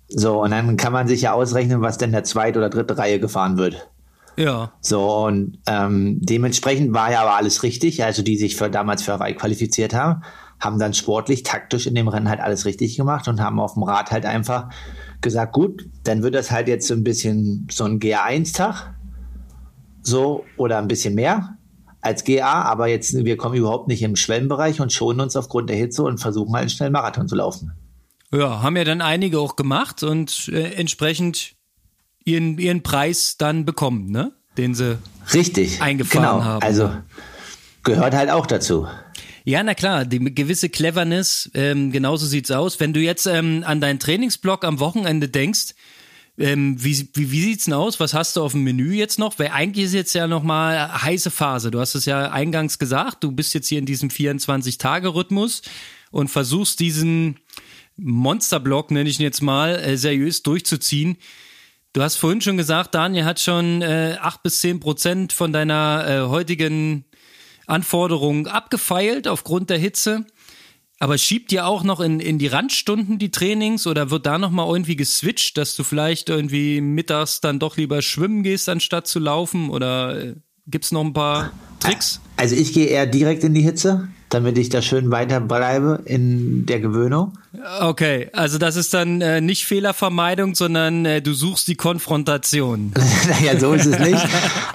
So, 0.09 0.43
und 0.43 0.53
dann 0.53 0.77
kann 0.77 0.93
man 0.93 1.09
sich 1.09 1.23
ja 1.23 1.33
ausrechnen, 1.33 1.83
was 1.83 1.99
denn 1.99 2.13
der 2.13 2.25
zweite 2.25 2.59
oder 2.59 2.71
dritte 2.71 2.97
Reihe 2.97 3.21
gefahren 3.21 3.59
wird. 3.59 3.89
Ja. 4.37 4.73
So, 4.81 5.25
und 5.27 5.59
ähm, 5.67 6.19
dementsprechend 6.21 6.95
war 6.95 7.11
ja 7.11 7.23
aber 7.23 7.37
alles 7.37 7.63
richtig, 7.63 8.05
also 8.05 8.23
die 8.23 8.37
sich 8.37 8.57
für 8.57 8.71
damals 8.71 9.03
für 9.03 9.15
Hawaii 9.15 9.35
qualifiziert 9.35 9.95
haben, 9.95 10.23
haben 10.61 10.79
dann 10.79 10.95
sportlich, 10.95 11.43
taktisch 11.43 11.87
in 11.87 11.95
dem 11.95 12.09
Rennen 12.09 12.29
halt 12.29 12.41
alles 12.41 12.65
richtig 12.65 12.97
gemacht 12.97 13.29
und 13.29 13.41
haben 13.41 13.61
auf 13.61 13.75
dem 13.75 13.83
Rad 13.83 14.11
halt 14.11 14.25
einfach 14.25 14.69
gesagt, 15.21 15.53
gut, 15.53 15.89
dann 16.05 16.23
wird 16.23 16.35
das 16.35 16.51
halt 16.51 16.69
jetzt 16.69 16.87
so 16.87 16.95
ein 16.95 17.05
bisschen 17.05 17.67
so 17.71 17.85
ein 17.85 18.01
GA1-Tag, 18.01 18.95
so, 20.03 20.45
oder 20.57 20.79
ein 20.79 20.89
bisschen 20.89 21.15
mehr 21.15 21.57
als 22.01 22.23
GA, 22.23 22.63
aber 22.63 22.87
jetzt, 22.87 23.13
wir 23.25 23.37
kommen 23.37 23.57
überhaupt 23.57 23.89
nicht 23.89 24.03
im 24.03 24.15
Schwellenbereich 24.15 24.81
und 24.81 24.93
schonen 24.93 25.21
uns 25.21 25.35
aufgrund 25.37 25.69
der 25.69 25.77
Hitze 25.77 26.05
und 26.05 26.19
versuchen 26.19 26.53
halt 26.53 26.63
einen 26.63 26.71
schnellen 26.71 26.93
Marathon 26.93 27.27
zu 27.27 27.35
laufen. 27.35 27.73
Ja, 28.33 28.63
haben 28.63 28.77
ja 28.77 28.85
dann 28.85 29.01
einige 29.01 29.41
auch 29.41 29.57
gemacht 29.57 30.03
und 30.03 30.49
äh, 30.49 30.75
entsprechend 30.75 31.55
ihren, 32.25 32.59
ihren 32.59 32.83
Preis 32.83 33.37
dann 33.39 33.65
bekommen, 33.65 34.11
ne? 34.11 34.33
Den 34.57 34.75
sie 34.75 34.99
Richtig, 35.35 35.83
eingefahren 35.83 36.39
genau. 36.39 36.45
haben. 36.45 36.63
Also 36.63 36.91
gehört 37.83 38.15
halt 38.15 38.31
auch 38.31 38.47
dazu. 38.47 38.87
Ja, 39.49 39.63
na 39.63 39.75
klar, 39.75 40.05
die 40.05 40.19
gewisse 40.35 40.69
Cleverness, 40.69 41.49
ähm, 41.55 41.93
genauso 41.93 42.27
sieht's 42.27 42.51
aus. 42.51 42.81
Wenn 42.81 42.93
du 42.93 42.99
jetzt 42.99 43.27
ähm, 43.27 43.63
an 43.65 43.81
deinen 43.81 44.01
Trainingsblock 44.01 44.65
am 44.65 44.81
Wochenende 44.81 45.29
denkst, 45.29 45.77
ähm, 46.37 46.83
wie, 46.83 47.09
wie, 47.15 47.31
wie 47.31 47.43
sieht's 47.43 47.67
denn 47.67 47.75
aus? 47.75 48.01
Was 48.01 48.13
hast 48.13 48.35
du 48.35 48.43
auf 48.43 48.53
dem 48.53 48.65
Menü 48.65 48.95
jetzt 48.95 49.21
noch? 49.21 49.39
Weil 49.39 49.51
eigentlich 49.53 49.85
ist 49.85 49.95
jetzt 49.95 50.15
ja 50.17 50.27
nochmal 50.27 51.01
heiße 51.01 51.31
Phase. 51.31 51.71
Du 51.71 51.79
hast 51.79 51.95
es 51.95 52.07
ja 52.07 52.33
eingangs 52.33 52.81
gesagt, 52.81 53.23
du 53.23 53.31
bist 53.31 53.55
jetzt 53.55 53.69
hier 53.69 53.79
in 53.79 53.87
diesem 53.87 54.09
24-Tage-Rhythmus 54.09 55.63
und 56.11 56.27
versuchst 56.27 56.81
diesen 56.81 57.37
Monsterblock, 57.97 58.91
nenne 58.91 59.09
ich 59.09 59.21
ihn 59.21 59.23
jetzt 59.23 59.43
mal, 59.43 59.77
äh, 59.77 59.97
seriös 59.97 60.43
durchzuziehen. 60.43 61.19
Du 61.93 62.03
hast 62.03 62.17
vorhin 62.17 62.41
schon 62.41 62.57
gesagt, 62.57 62.97
Daniel 62.97 63.25
hat 63.25 63.39
schon 63.39 63.81
äh, 63.83 64.17
8 64.21 64.43
bis 64.43 64.59
10 64.59 64.81
Prozent 64.81 65.33
von 65.33 65.53
deiner 65.53 66.05
äh, 66.09 66.29
heutigen 66.29 67.05
Anforderung 67.67 68.47
abgefeilt 68.47 69.29
aufgrund 69.29 69.71
der 69.71 69.79
Hitze. 69.79 70.25
Aber 70.99 71.19
schiebt 71.19 71.53
ihr 71.53 71.67
auch 71.67 71.83
noch 71.83 72.01
in, 72.01 72.21
in 72.21 72.39
die 72.39 72.47
Randstunden 72.47 73.19
die 73.19 73.31
Trainings 73.31 73.87
oder 73.87 74.11
wird 74.11 74.25
da 74.25 74.39
nochmal 74.39 74.67
irgendwie 74.69 74.97
geswitcht, 74.97 75.59
dass 75.59 75.77
du 75.77 75.85
vielleicht 75.85 76.31
irgendwie 76.31 76.81
mittags 76.81 77.41
dann 77.43 77.59
doch 77.59 77.77
lieber 77.77 78.01
schwimmen 78.01 78.43
gehst, 78.43 78.69
anstatt 78.69 79.07
zu 79.07 79.19
laufen? 79.19 79.69
Oder 79.69 80.19
äh, 80.19 80.35
gibt's 80.67 80.93
noch 80.93 81.05
ein 81.05 81.13
paar 81.13 81.53
Tricks? 81.81 82.21
Also 82.37 82.57
ich 82.57 82.73
gehe 82.73 82.87
eher 82.87 83.07
direkt 83.07 83.45
in 83.45 83.53
die 83.53 83.61
Hitze 83.61 84.09
damit 84.29 84.59
ich 84.59 84.69
da 84.69 84.83
schön 84.83 85.11
weiterbleibe 85.11 86.01
in 86.05 86.67
der 86.67 86.81
Gewöhnung. 86.81 87.39
Okay, 87.81 88.29
also 88.33 88.59
das 88.59 88.77
ist 88.77 88.93
dann 88.93 89.21
äh, 89.21 89.41
nicht 89.41 89.65
Fehlervermeidung, 89.67 90.55
sondern 90.55 91.05
äh, 91.05 91.23
du 91.23 91.33
suchst 91.33 91.69
die 91.69 91.77
Konfrontation. 91.77 92.93
naja, 93.29 93.59
so 93.59 93.73
ist 93.73 93.87
es 93.87 93.99
nicht. 93.99 94.27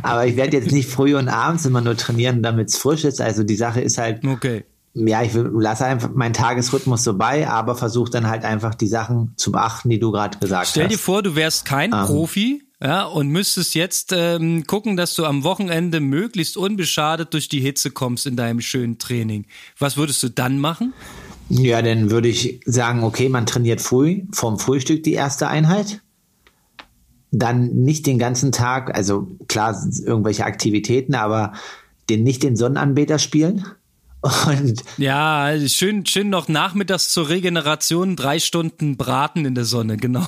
Aber 0.03 0.25
ich 0.25 0.35
werde 0.35 0.57
jetzt 0.57 0.71
nicht 0.71 0.89
früh 0.89 1.15
und 1.15 1.27
abends 1.27 1.65
immer 1.65 1.81
nur 1.81 1.97
trainieren, 1.97 2.41
damit 2.41 2.69
es 2.69 2.77
frisch 2.77 3.03
ist. 3.03 3.19
Also 3.21 3.43
die 3.43 3.55
Sache 3.55 3.81
ist 3.81 3.97
halt, 3.97 4.25
okay. 4.25 4.63
ja, 4.93 5.21
ich 5.21 5.33
lasse 5.33 5.85
einfach 5.85 6.11
meinen 6.13 6.33
Tagesrhythmus 6.33 7.03
so 7.03 7.17
bei, 7.17 7.47
aber 7.47 7.75
versuche 7.75 8.09
dann 8.09 8.27
halt 8.27 8.45
einfach 8.45 8.73
die 8.75 8.87
Sachen 8.87 9.33
zu 9.35 9.51
beachten, 9.51 9.89
die 9.89 9.99
du 9.99 10.11
gerade 10.11 10.37
gesagt 10.37 10.47
Stell 10.47 10.57
hast. 10.57 10.69
Stell 10.69 10.87
dir 10.87 10.97
vor, 10.97 11.23
du 11.23 11.35
wärst 11.35 11.65
kein 11.65 11.91
ähm, 11.93 12.05
Profi 12.05 12.63
ja, 12.81 13.05
und 13.05 13.29
müsstest 13.29 13.75
jetzt 13.75 14.11
ähm, 14.11 14.65
gucken, 14.65 14.97
dass 14.97 15.13
du 15.13 15.25
am 15.25 15.43
Wochenende 15.43 15.99
möglichst 15.99 16.57
unbeschadet 16.57 17.33
durch 17.33 17.47
die 17.47 17.59
Hitze 17.59 17.91
kommst 17.91 18.25
in 18.25 18.35
deinem 18.35 18.59
schönen 18.59 18.97
Training. 18.97 19.45
Was 19.77 19.97
würdest 19.97 20.23
du 20.23 20.29
dann 20.29 20.59
machen? 20.59 20.93
Ja, 21.49 21.81
dann 21.81 22.09
würde 22.09 22.29
ich 22.29 22.61
sagen, 22.65 23.03
okay, 23.03 23.29
man 23.29 23.45
trainiert 23.45 23.81
früh, 23.81 24.23
vorm 24.31 24.57
Frühstück 24.57 25.03
die 25.03 25.13
erste 25.13 25.47
Einheit. 25.47 26.01
Dann 27.29 27.67
nicht 27.67 28.07
den 28.07 28.17
ganzen 28.17 28.51
Tag, 28.51 28.95
also 28.95 29.27
klar, 29.47 29.77
irgendwelche 30.03 30.45
Aktivitäten, 30.45 31.13
aber 31.13 31.53
den 32.09 32.23
nicht 32.23 32.41
den 32.41 32.55
Sonnenanbeter 32.55 33.19
spielen. 33.19 33.65
Und 34.21 34.83
ja, 34.97 35.51
schön, 35.67 36.05
schön 36.05 36.29
noch 36.29 36.47
nachmittags 36.47 37.09
zur 37.09 37.29
Regeneration 37.29 38.15
drei 38.15 38.39
Stunden 38.39 38.95
braten 38.95 39.45
in 39.45 39.55
der 39.55 39.65
Sonne, 39.65 39.97
genau. 39.97 40.27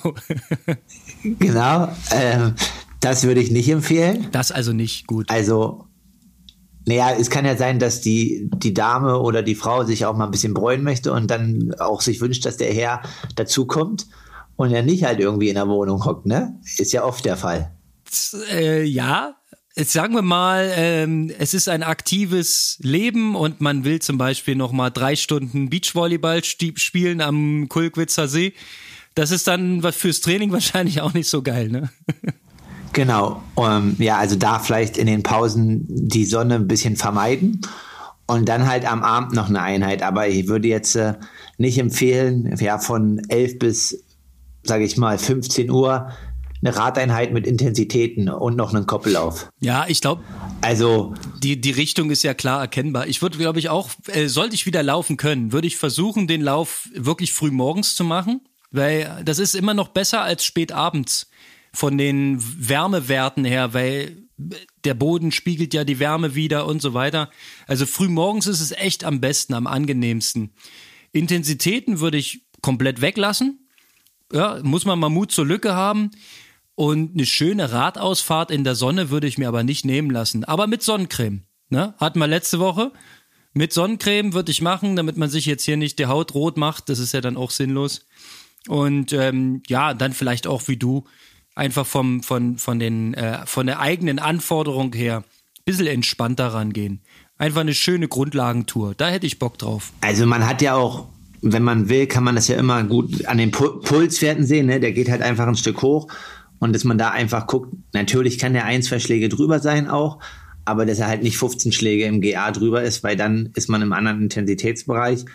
genau, 1.24 1.90
äh, 2.10 2.52
das 3.00 3.24
würde 3.24 3.42
ich 3.42 3.52
nicht 3.52 3.70
empfehlen. 3.70 4.30
Das 4.32 4.52
also 4.52 4.74
nicht 4.74 5.06
gut. 5.06 5.30
Also, 5.30 5.86
naja, 6.86 7.12
es 7.20 7.30
kann 7.30 7.46
ja 7.46 7.56
sein, 7.56 7.78
dass 7.78 8.02
die, 8.02 8.50
die 8.56 8.74
Dame 8.74 9.20
oder 9.20 9.44
die 9.44 9.56
Frau 9.56 9.84
sich 9.84 10.06
auch 10.06 10.18
mal 10.18 10.26
ein 10.26 10.32
bisschen 10.32 10.56
bräunen 10.56 10.84
möchte 10.84 11.14
und 11.14 11.30
dann 11.30 11.76
auch 11.80 12.02
sich 12.02 12.20
wünscht, 12.20 12.46
dass 12.46 12.58
der 12.58 12.74
Herr 12.74 13.04
dazukommt 13.36 14.08
und 14.56 14.72
er 14.72 14.82
nicht 14.82 15.04
halt 15.04 15.20
irgendwie 15.20 15.50
in 15.50 15.56
der 15.56 15.68
Wohnung 15.68 16.04
hockt, 16.04 16.26
ne? 16.26 16.60
Ist 16.78 16.94
ja 16.94 17.04
oft 17.04 17.26
der 17.26 17.38
Fall. 17.38 17.72
Äh, 18.52 18.84
ja, 18.84 19.36
sagen 19.76 20.14
wir 20.14 20.22
mal, 20.22 20.72
ähm, 20.76 21.32
es 21.40 21.54
ist 21.54 21.68
ein 21.68 21.84
aktives 21.84 22.78
Leben 22.82 23.36
und 23.36 23.60
man 23.62 23.84
will 23.84 24.00
zum 24.00 24.18
Beispiel 24.18 24.56
noch 24.56 24.72
mal 24.72 24.90
drei 24.90 25.16
Stunden 25.16 25.70
Beachvolleyball 25.70 26.44
spielen 26.44 27.22
am 27.22 27.68
Kulkwitzer 27.70 28.28
See. 28.28 28.54
Das 29.16 29.32
ist 29.32 29.48
dann 29.48 29.84
was 29.84 29.96
fürs 29.96 30.22
Training 30.22 30.52
wahrscheinlich 30.52 31.02
auch 31.02 31.14
nicht 31.14 31.30
so 31.30 31.42
geil, 31.42 31.70
ne? 31.70 31.90
Genau. 32.94 33.42
Um, 33.56 33.66
ähm, 33.66 33.96
ja, 33.98 34.18
also 34.18 34.36
da 34.36 34.60
vielleicht 34.60 34.98
in 34.98 35.08
den 35.08 35.24
Pausen 35.24 35.86
die 35.90 36.26
Sonne 36.26 36.56
ein 36.56 36.68
bisschen 36.68 36.96
vermeiden 36.96 37.62
und 38.28 38.48
dann 38.48 38.68
halt 38.68 38.90
am 38.90 39.04
Abend 39.04 39.34
noch 39.34 39.50
eine 39.50 39.62
Einheit. 39.62 40.04
Aber 40.04 40.28
ich 40.28 40.48
würde 40.48 40.68
jetzt 40.68 40.96
äh, 40.96 41.16
nicht 41.58 41.80
empfehlen, 41.80 42.56
ja, 42.60 42.78
von 42.78 43.20
11 43.30 43.58
bis, 43.58 44.04
sage 44.62 44.84
ich 44.84 44.98
mal, 44.98 45.18
15 45.18 45.72
Uhr 45.72 46.12
eine 46.64 46.76
Radeinheit 46.76 47.34
mit 47.34 47.46
Intensitäten 47.46 48.30
und 48.30 48.56
noch 48.56 48.74
einen 48.74 48.86
Koppellauf. 48.86 49.50
Ja, 49.60 49.86
ich 49.88 50.00
glaube, 50.00 50.24
also 50.62 51.14
die, 51.42 51.60
die 51.60 51.72
Richtung 51.72 52.10
ist 52.10 52.24
ja 52.24 52.34
klar 52.34 52.62
erkennbar. 52.62 53.08
Ich 53.08 53.22
würde, 53.22 53.38
glaube 53.38 53.60
ich, 53.60 53.70
auch, 53.70 53.90
äh, 54.08 54.28
sollte 54.28 54.56
ich 54.56 54.66
wieder 54.66 54.82
laufen 54.82 55.18
können, 55.18 55.52
würde 55.52 55.68
ich 55.68 55.76
versuchen, 55.76 56.26
den 56.26 56.42
Lauf 56.42 56.90
wirklich 56.96 57.34
früh 57.34 57.52
morgens 57.52 57.96
zu 57.96 58.06
machen, 58.06 58.42
weil 58.72 59.22
das 59.26 59.40
ist 59.40 59.56
immer 59.56 59.74
noch 59.74 59.90
besser 59.90 60.22
als 60.22 60.46
spät 60.46 60.72
abends 60.72 61.30
von 61.74 61.98
den 61.98 62.38
Wärmewerten 62.40 63.44
her, 63.44 63.74
weil 63.74 64.18
der 64.86 64.94
Boden 64.94 65.32
spiegelt 65.32 65.74
ja 65.74 65.84
die 65.84 66.00
Wärme 66.00 66.34
wieder 66.34 66.66
und 66.66 66.82
so 66.82 66.94
weiter. 66.94 67.30
Also 67.68 67.86
früh 67.86 68.08
morgens 68.08 68.48
ist 68.48 68.62
es 68.62 68.72
echt 68.72 69.04
am 69.04 69.20
besten, 69.20 69.54
am 69.54 69.68
angenehmsten. 69.68 70.54
Intensitäten 71.12 72.00
würde 72.00 72.18
ich 72.18 72.46
komplett 72.62 73.02
weglassen. 73.02 73.68
Ja, 74.32 74.60
muss 74.64 74.86
man 74.86 74.98
mal 74.98 75.10
Mut 75.10 75.32
zur 75.32 75.46
Lücke 75.46 75.76
haben. 75.76 76.10
Und 76.76 77.14
eine 77.14 77.26
schöne 77.26 77.72
Radausfahrt 77.72 78.50
in 78.50 78.64
der 78.64 78.76
Sonne 78.76 79.10
würde 79.10 79.28
ich 79.28 79.38
mir 79.38 79.48
aber 79.48 79.64
nicht 79.64 79.86
nehmen 79.86 80.10
lassen. 80.10 80.44
Aber 80.44 80.68
mit 80.68 80.82
Sonnencreme. 80.82 81.44
Ne? 81.70 81.94
Hatten 81.98 82.20
wir 82.20 82.28
letzte 82.28 82.60
Woche. 82.60 82.92
Mit 83.54 83.74
Sonnencreme 83.74 84.34
würde 84.34 84.52
ich 84.52 84.62
machen, 84.62 84.96
damit 84.96 85.18
man 85.18 85.30
sich 85.30 85.46
jetzt 85.46 85.64
hier 85.64 85.78
nicht 85.78 86.00
die 86.00 86.08
Haut 86.08 86.34
rot 86.34 86.58
macht. 86.58 86.90
Das 86.90 86.98
ist 86.98 87.14
ja 87.14 87.22
dann 87.22 87.38
auch 87.38 87.52
sinnlos. 87.52 88.06
Und 88.68 89.14
ähm, 89.14 89.62
ja, 89.68 89.94
dann 89.94 90.14
vielleicht 90.14 90.48
auch 90.48 90.68
wie 90.68 90.78
du 90.78 91.06
einfach 91.56 91.86
vom, 91.86 92.24
von, 92.24 92.58
von, 92.58 92.80
den, 92.80 93.14
äh, 93.14 93.46
von 93.46 93.68
der 93.68 93.80
eigenen 93.80 94.20
Anforderung 94.20 94.94
her 94.94 95.18
ein 95.18 95.64
bisschen 95.66 95.88
entspannter 95.88 96.48
rangehen. 96.48 97.02
Einfach 97.38 97.62
eine 97.62 97.74
schöne 97.74 98.08
Grundlagentour. 98.08 98.96
Da 98.96 99.10
hätte 99.10 99.28
ich 99.28 99.40
Bock 99.40 99.58
drauf. 99.58 99.92
Also 100.02 100.26
man 100.26 100.48
hat 100.48 100.62
ja 100.62 100.76
auch, 100.76 101.08
wenn 101.42 101.64
man 101.64 101.90
will, 101.90 102.08
kann 102.08 102.24
man 102.24 102.36
das 102.36 102.48
ja 102.48 102.58
immer 102.58 102.84
gut 102.84 103.26
an 103.26 103.38
den 103.38 103.52
Pulswerten 103.52 104.46
sehen. 104.46 104.68
Ne? 104.68 104.80
Der 104.80 104.94
geht 104.94 105.10
halt 105.10 105.22
einfach 105.22 105.48
ein 105.48 105.56
Stück 105.56 105.82
hoch. 105.82 106.08
Und 106.64 106.74
dass 106.74 106.86
man 106.86 106.98
da 106.98 107.10
einfach 107.10 107.46
guckt, 107.46 107.76
natürlich 107.94 108.40
kann 108.40 108.54
der 108.54 108.64
ein, 108.64 108.82
zwei 108.82 109.00
Schläge 109.00 109.28
drüber 109.28 109.60
sein 109.60 109.90
auch, 109.90 110.20
aber 110.64 110.86
dass 110.86 111.00
er 111.00 111.08
halt 111.08 111.22
nicht 111.22 111.38
15 111.38 111.74
Schläge 111.74 112.06
im 112.06 112.22
GA 112.22 112.52
drüber 112.52 112.84
ist, 112.84 113.04
weil 113.04 113.18
dann 113.18 113.50
ist 113.54 113.68
man 113.68 113.82
im 113.82 113.92
anderen 113.92 114.22
Intensitätsbereich. 114.22 115.26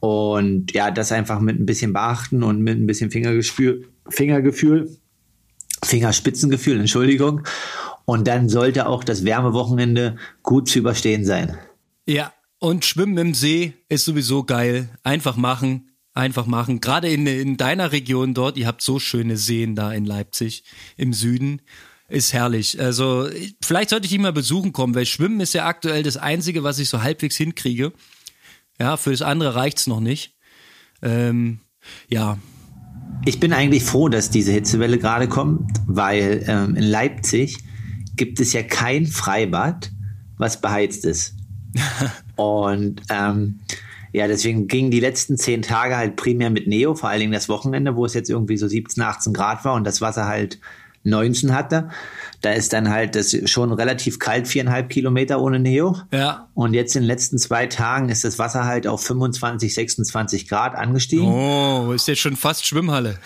Und 0.00 0.72
ja, 0.72 0.90
das 0.90 1.12
einfach 1.12 1.40
mit 1.40 1.60
ein 1.60 1.66
bisschen 1.66 1.92
beachten 1.92 2.42
und 2.42 2.62
mit 2.62 2.78
ein 2.78 2.86
bisschen 2.86 3.10
Fingergefühl, 3.10 3.86
Fingergefühl 4.08 4.96
Fingerspitzengefühl, 5.84 6.80
Entschuldigung. 6.80 7.42
Und 8.06 8.26
dann 8.26 8.48
sollte 8.48 8.86
auch 8.86 9.04
das 9.04 9.24
Wärmewochenende 9.24 10.16
gut 10.42 10.70
zu 10.70 10.78
überstehen 10.78 11.26
sein. 11.26 11.58
Ja, 12.06 12.32
und 12.58 12.86
Schwimmen 12.86 13.18
im 13.18 13.34
See 13.34 13.74
ist 13.90 14.06
sowieso 14.06 14.44
geil. 14.44 14.88
Einfach 15.02 15.36
machen, 15.36 15.91
einfach 16.14 16.46
machen. 16.46 16.80
Gerade 16.80 17.08
in, 17.08 17.26
in 17.26 17.56
deiner 17.56 17.92
Region 17.92 18.34
dort, 18.34 18.56
ihr 18.56 18.66
habt 18.66 18.82
so 18.82 18.98
schöne 18.98 19.36
Seen 19.36 19.74
da 19.74 19.92
in 19.92 20.04
Leipzig 20.04 20.64
im 20.96 21.12
Süden. 21.12 21.62
Ist 22.08 22.32
herrlich. 22.34 22.78
Also, 22.78 23.28
vielleicht 23.62 23.90
sollte 23.90 24.04
ich 24.04 24.10
die 24.10 24.18
mal 24.18 24.32
besuchen 24.32 24.72
kommen, 24.72 24.94
weil 24.94 25.06
Schwimmen 25.06 25.40
ist 25.40 25.54
ja 25.54 25.66
aktuell 25.66 26.02
das 26.02 26.18
Einzige, 26.18 26.62
was 26.62 26.78
ich 26.78 26.90
so 26.90 27.02
halbwegs 27.02 27.36
hinkriege. 27.36 27.92
Ja, 28.78 28.98
für 28.98 29.12
das 29.12 29.22
andere 29.22 29.54
reicht's 29.54 29.86
noch 29.86 30.00
nicht. 30.00 30.34
Ähm, 31.00 31.60
ja, 32.08 32.38
ich 33.24 33.38
bin 33.38 33.52
eigentlich 33.52 33.84
froh, 33.84 34.08
dass 34.08 34.30
diese 34.30 34.52
Hitzewelle 34.52 34.98
gerade 34.98 35.28
kommt, 35.28 35.70
weil 35.86 36.44
ähm, 36.48 36.74
in 36.74 36.82
Leipzig 36.82 37.58
gibt 38.16 38.40
es 38.40 38.52
ja 38.52 38.62
kein 38.62 39.06
Freibad, 39.06 39.90
was 40.38 40.60
beheizt 40.60 41.04
ist. 41.04 41.34
Und 42.36 43.00
ähm, 43.08 43.60
ja, 44.12 44.28
deswegen 44.28 44.68
gingen 44.68 44.90
die 44.90 45.00
letzten 45.00 45.38
zehn 45.38 45.62
Tage 45.62 45.96
halt 45.96 46.16
primär 46.16 46.50
mit 46.50 46.66
Neo, 46.66 46.94
vor 46.94 47.08
allen 47.08 47.20
Dingen 47.20 47.32
das 47.32 47.48
Wochenende, 47.48 47.96
wo 47.96 48.04
es 48.04 48.14
jetzt 48.14 48.28
irgendwie 48.28 48.58
so 48.58 48.68
17, 48.68 49.02
18 49.02 49.32
Grad 49.32 49.64
war 49.64 49.74
und 49.74 49.84
das 49.84 50.00
Wasser 50.00 50.26
halt 50.26 50.58
19 51.04 51.54
hatte. 51.54 51.88
Da 52.42 52.52
ist 52.52 52.72
dann 52.72 52.90
halt 52.90 53.14
das 53.14 53.34
schon 53.50 53.72
relativ 53.72 54.18
kalt, 54.18 54.46
viereinhalb 54.46 54.90
Kilometer 54.90 55.40
ohne 55.40 55.58
Neo. 55.58 55.96
Ja. 56.12 56.48
Und 56.54 56.74
jetzt 56.74 56.94
in 56.94 57.02
den 57.02 57.08
letzten 57.08 57.38
zwei 57.38 57.66
Tagen 57.66 58.08
ist 58.10 58.24
das 58.24 58.38
Wasser 58.38 58.66
halt 58.66 58.86
auf 58.86 59.02
25, 59.02 59.72
26 59.72 60.48
Grad 60.48 60.74
angestiegen. 60.74 61.26
Oh, 61.26 61.92
ist 61.92 62.08
jetzt 62.08 62.20
schon 62.20 62.36
fast 62.36 62.66
Schwimmhalle. 62.66 63.18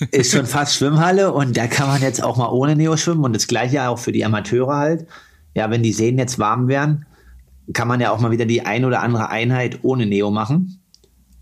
ist 0.10 0.32
schon 0.32 0.46
fast 0.46 0.76
Schwimmhalle 0.76 1.32
und 1.32 1.56
da 1.56 1.66
kann 1.66 1.88
man 1.88 2.00
jetzt 2.00 2.22
auch 2.22 2.38
mal 2.38 2.48
ohne 2.48 2.74
Neo 2.74 2.96
schwimmen 2.96 3.24
und 3.24 3.34
das 3.34 3.46
gleiche 3.46 3.88
auch 3.88 3.98
für 3.98 4.12
die 4.12 4.24
Amateure 4.24 4.76
halt. 4.76 5.06
Ja, 5.54 5.70
wenn 5.70 5.82
die 5.82 5.92
Seen 5.92 6.16
jetzt 6.16 6.38
warm 6.38 6.68
wären, 6.68 7.04
kann 7.72 7.88
man 7.88 8.00
ja 8.00 8.10
auch 8.10 8.20
mal 8.20 8.30
wieder 8.30 8.46
die 8.46 8.64
ein 8.64 8.84
oder 8.84 9.02
andere 9.02 9.28
Einheit 9.28 9.80
ohne 9.82 10.06
Neo 10.06 10.30
machen. 10.30 10.82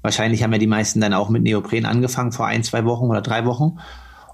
Wahrscheinlich 0.03 0.43
haben 0.43 0.53
ja 0.53 0.59
die 0.59 0.67
meisten 0.67 1.01
dann 1.01 1.15
auch 1.15 1.29
mit 1.29 1.43
Neopren 1.43 1.85
angefangen 1.85 2.33
vor 2.33 2.47
ein, 2.47 2.63
zwei 2.63 2.85
Wochen 2.85 3.07
oder 3.07 3.21
drei 3.21 3.45
Wochen. 3.45 3.79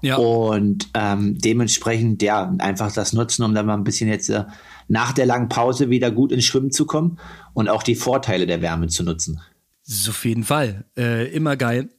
Ja. 0.01 0.17
Und 0.17 0.89
ähm, 0.93 1.37
dementsprechend, 1.39 2.21
ja, 2.21 2.53
einfach 2.59 2.91
das 2.91 3.13
nutzen, 3.13 3.43
um 3.43 3.55
dann 3.55 3.65
mal 3.65 3.73
ein 3.73 3.83
bisschen 3.83 4.09
jetzt 4.09 4.29
äh, 4.29 4.43
nach 4.87 5.13
der 5.13 5.25
langen 5.25 5.49
Pause 5.49 5.89
wieder 5.89 6.11
gut 6.11 6.31
ins 6.31 6.45
Schwimmen 6.45 6.71
zu 6.71 6.85
kommen 6.85 7.17
und 7.53 7.69
auch 7.69 7.81
die 7.81 7.95
Vorteile 7.95 8.45
der 8.45 8.61
Wärme 8.61 8.87
zu 8.87 9.03
nutzen. 9.03 9.41
Das 9.87 9.95
ist 9.95 10.09
auf 10.09 10.25
jeden 10.25 10.43
Fall. 10.43 10.85
Äh, 10.97 11.27
immer 11.33 11.57
geil. 11.57 11.89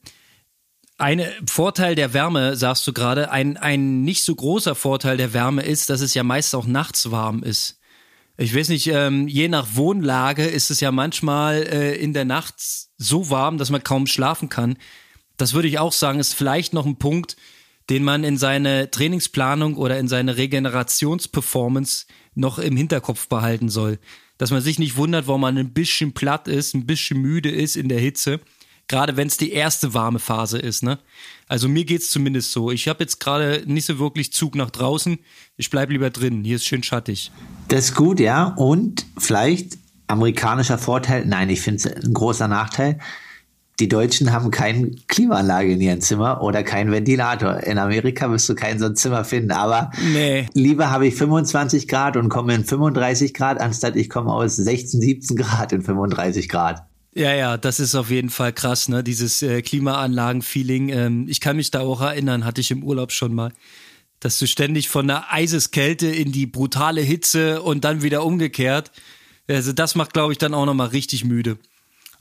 Ein 0.97 1.21
Vorteil 1.45 1.95
der 1.95 2.13
Wärme, 2.13 2.55
sagst 2.55 2.87
du 2.87 2.93
gerade, 2.93 3.29
ein, 3.29 3.57
ein 3.57 4.03
nicht 4.03 4.23
so 4.23 4.33
großer 4.33 4.73
Vorteil 4.73 5.17
der 5.17 5.33
Wärme 5.33 5.63
ist, 5.63 5.89
dass 5.89 6.01
es 6.01 6.13
ja 6.13 6.23
meist 6.23 6.55
auch 6.55 6.65
nachts 6.65 7.11
warm 7.11 7.43
ist. 7.43 7.79
Ich 8.39 8.55
weiß 8.55 8.69
nicht, 8.69 8.85
ähm, 8.87 9.27
je 9.27 9.47
nach 9.47 9.67
Wohnlage 9.73 10.45
ist 10.45 10.69
es 10.69 10.79
ja 10.79 10.91
manchmal 10.91 11.63
äh, 11.63 11.95
in 11.95 12.13
der 12.13 12.25
Nacht 12.25 12.55
so 12.97 13.31
warm, 13.31 13.57
dass 13.57 13.71
man 13.71 13.83
kaum 13.83 14.05
schlafen 14.05 14.47
kann. 14.47 14.77
Das 15.37 15.53
würde 15.53 15.67
ich 15.67 15.79
auch 15.79 15.91
sagen, 15.91 16.19
ist 16.19 16.35
vielleicht 16.35 16.71
noch 16.71 16.85
ein 16.85 16.97
Punkt, 16.97 17.35
den 17.89 18.03
man 18.03 18.23
in 18.23 18.37
seine 18.37 18.91
Trainingsplanung 18.91 19.75
oder 19.75 19.97
in 19.97 20.07
seine 20.07 20.37
Regenerationsperformance 20.37 22.05
noch 22.35 22.59
im 22.59 22.77
Hinterkopf 22.77 23.27
behalten 23.27 23.69
soll. 23.69 23.97
Dass 24.37 24.51
man 24.51 24.61
sich 24.61 24.77
nicht 24.77 24.97
wundert, 24.97 25.25
warum 25.25 25.41
man 25.41 25.57
ein 25.57 25.73
bisschen 25.73 26.13
platt 26.13 26.47
ist, 26.47 26.75
ein 26.75 26.85
bisschen 26.85 27.19
müde 27.19 27.49
ist 27.49 27.75
in 27.75 27.89
der 27.89 27.99
Hitze. 27.99 28.39
Gerade 28.87 29.17
wenn 29.17 29.27
es 29.27 29.37
die 29.37 29.51
erste 29.51 29.93
warme 29.93 30.19
Phase 30.19 30.57
ist, 30.57 30.83
ne? 30.83 30.99
Also 31.47 31.67
mir 31.67 31.85
geht's 31.85 32.09
zumindest 32.09 32.51
so. 32.51 32.71
Ich 32.71 32.87
habe 32.87 33.03
jetzt 33.03 33.19
gerade 33.19 33.63
nicht 33.65 33.85
so 33.85 33.99
wirklich 33.99 34.33
Zug 34.33 34.55
nach 34.55 34.69
draußen. 34.69 35.17
Ich 35.57 35.69
bleib 35.69 35.89
lieber 35.89 36.09
drin. 36.09 36.43
Hier 36.43 36.57
ist 36.57 36.65
schön 36.65 36.83
schattig. 36.83 37.31
Das 37.67 37.85
ist 37.85 37.95
gut, 37.95 38.19
ja. 38.19 38.53
Und 38.57 39.05
vielleicht 39.17 39.77
amerikanischer 40.07 40.77
Vorteil. 40.77 41.25
Nein, 41.25 41.49
ich 41.49 41.61
finde 41.61 41.77
es 41.77 42.05
ein 42.05 42.13
großer 42.13 42.47
Nachteil 42.47 42.99
die 43.79 43.87
Deutschen 43.87 44.31
haben 44.31 44.49
keine 44.49 44.91
Klimaanlage 45.07 45.73
in 45.73 45.81
ihrem 45.81 46.01
Zimmer 46.01 46.41
oder 46.41 46.63
keinen 46.63 46.91
Ventilator. 46.91 47.61
In 47.63 47.77
Amerika 47.77 48.29
wirst 48.31 48.49
du 48.49 48.55
kein 48.55 48.79
so 48.79 48.85
ein 48.85 48.95
Zimmer 48.95 49.23
finden. 49.23 49.51
Aber 49.51 49.91
nee. 50.13 50.47
lieber 50.53 50.89
habe 50.89 51.07
ich 51.07 51.15
25 51.15 51.87
Grad 51.87 52.17
und 52.17 52.29
komme 52.29 52.55
in 52.55 52.65
35 52.65 53.35
Grad, 53.35 53.61
anstatt 53.61 53.95
ich 53.95 54.09
komme 54.09 54.33
aus 54.33 54.55
16, 54.55 54.99
17 54.99 55.37
Grad 55.37 55.73
in 55.73 55.83
35 55.83 56.49
Grad. 56.49 56.86
Ja, 57.17 57.33
ja, 57.33 57.57
das 57.57 57.79
ist 57.79 57.95
auf 57.95 58.11
jeden 58.11 58.29
Fall 58.29 58.53
krass, 58.53 58.89
ne? 58.89 59.03
Dieses 59.03 59.41
äh, 59.41 59.63
Klimaanlagen-Feeling. 59.63 60.89
Ähm, 60.89 61.25
ich 61.27 61.41
kann 61.41 61.55
mich 61.55 61.71
da 61.71 61.79
auch 61.79 61.99
erinnern, 61.99 62.45
hatte 62.45 62.61
ich 62.61 62.69
im 62.69 62.83
Urlaub 62.83 63.11
schon 63.11 63.33
mal, 63.33 63.51
dass 64.19 64.37
du 64.37 64.45
ständig 64.45 64.87
von 64.87 65.07
der 65.07 65.33
Eiseskälte 65.33 66.05
in 66.05 66.31
die 66.31 66.45
brutale 66.45 67.01
Hitze 67.01 67.63
und 67.63 67.85
dann 67.85 68.03
wieder 68.03 68.23
umgekehrt. 68.23 68.91
Also 69.47 69.73
das 69.73 69.95
macht, 69.95 70.13
glaube 70.13 70.33
ich, 70.33 70.37
dann 70.37 70.53
auch 70.53 70.67
nochmal 70.67 70.89
richtig 70.89 71.25
müde. 71.25 71.57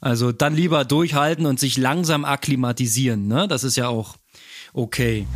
Also 0.00 0.32
dann 0.32 0.56
lieber 0.56 0.86
durchhalten 0.86 1.44
und 1.44 1.60
sich 1.60 1.76
langsam 1.76 2.24
akklimatisieren, 2.24 3.28
ne? 3.28 3.48
Das 3.48 3.64
ist 3.64 3.76
ja 3.76 3.88
auch 3.88 4.16
okay. 4.72 5.26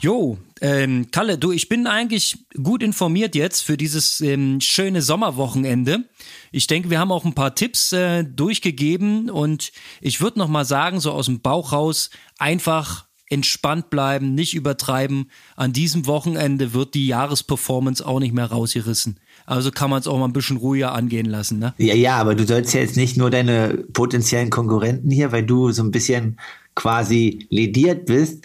Jo, 0.00 0.38
ähm, 0.60 1.08
Kalle, 1.10 1.38
du, 1.38 1.52
ich 1.52 1.68
bin 1.68 1.86
eigentlich 1.86 2.38
gut 2.62 2.82
informiert 2.82 3.34
jetzt 3.34 3.62
für 3.62 3.76
dieses 3.76 4.20
ähm, 4.20 4.60
schöne 4.60 5.02
Sommerwochenende. 5.02 6.04
Ich 6.52 6.66
denke, 6.66 6.90
wir 6.90 6.98
haben 6.98 7.12
auch 7.12 7.24
ein 7.24 7.34
paar 7.34 7.54
Tipps 7.54 7.92
äh, 7.92 8.24
durchgegeben 8.24 9.30
und 9.30 9.72
ich 10.00 10.20
würde 10.20 10.38
noch 10.38 10.48
mal 10.48 10.64
sagen, 10.64 11.00
so 11.00 11.12
aus 11.12 11.26
dem 11.26 11.40
Bauch 11.40 11.72
raus, 11.72 12.10
einfach 12.38 13.06
entspannt 13.28 13.90
bleiben, 13.90 14.34
nicht 14.34 14.54
übertreiben. 14.54 15.30
An 15.56 15.72
diesem 15.72 16.06
Wochenende 16.06 16.72
wird 16.72 16.94
die 16.94 17.06
Jahresperformance 17.06 18.06
auch 18.06 18.20
nicht 18.20 18.34
mehr 18.34 18.46
rausgerissen. 18.46 19.18
Also 19.46 19.70
kann 19.70 19.90
man 19.90 20.00
es 20.00 20.06
auch 20.06 20.18
mal 20.18 20.26
ein 20.26 20.32
bisschen 20.32 20.56
ruhiger 20.56 20.92
angehen 20.92 21.26
lassen, 21.26 21.58
ne? 21.58 21.74
Ja, 21.78 21.94
ja, 21.94 22.16
aber 22.16 22.34
du 22.34 22.46
sollst 22.46 22.72
ja 22.72 22.80
jetzt 22.80 22.96
nicht 22.96 23.16
nur 23.16 23.30
deine 23.30 23.84
potenziellen 23.92 24.50
Konkurrenten 24.50 25.10
hier, 25.10 25.32
weil 25.32 25.44
du 25.44 25.70
so 25.70 25.82
ein 25.82 25.90
bisschen 25.90 26.38
quasi 26.74 27.46
lediert 27.50 28.06
bist, 28.06 28.44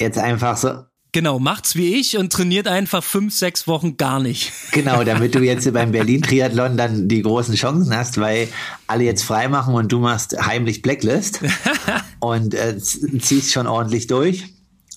jetzt 0.00 0.18
einfach 0.18 0.56
so. 0.56 0.84
Genau, 1.12 1.38
macht's 1.38 1.74
wie 1.74 1.94
ich 1.94 2.18
und 2.18 2.30
trainiert 2.30 2.68
einfach 2.68 3.02
fünf, 3.02 3.34
sechs 3.34 3.66
Wochen 3.66 3.96
gar 3.96 4.20
nicht. 4.20 4.52
Genau, 4.72 5.02
damit 5.02 5.34
du 5.34 5.40
jetzt 5.40 5.72
beim 5.72 5.90
Berlin-Triathlon 5.90 6.76
dann 6.76 7.08
die 7.08 7.22
großen 7.22 7.54
Chancen 7.54 7.96
hast, 7.96 8.20
weil 8.20 8.48
alle 8.86 9.04
jetzt 9.04 9.24
frei 9.24 9.48
machen 9.48 9.74
und 9.74 9.90
du 9.90 9.98
machst 9.98 10.36
heimlich 10.40 10.82
Blacklist 10.82 11.40
und 12.20 12.54
äh, 12.54 12.78
ziehst 12.78 13.52
schon 13.52 13.66
ordentlich 13.66 14.06
durch. 14.06 14.44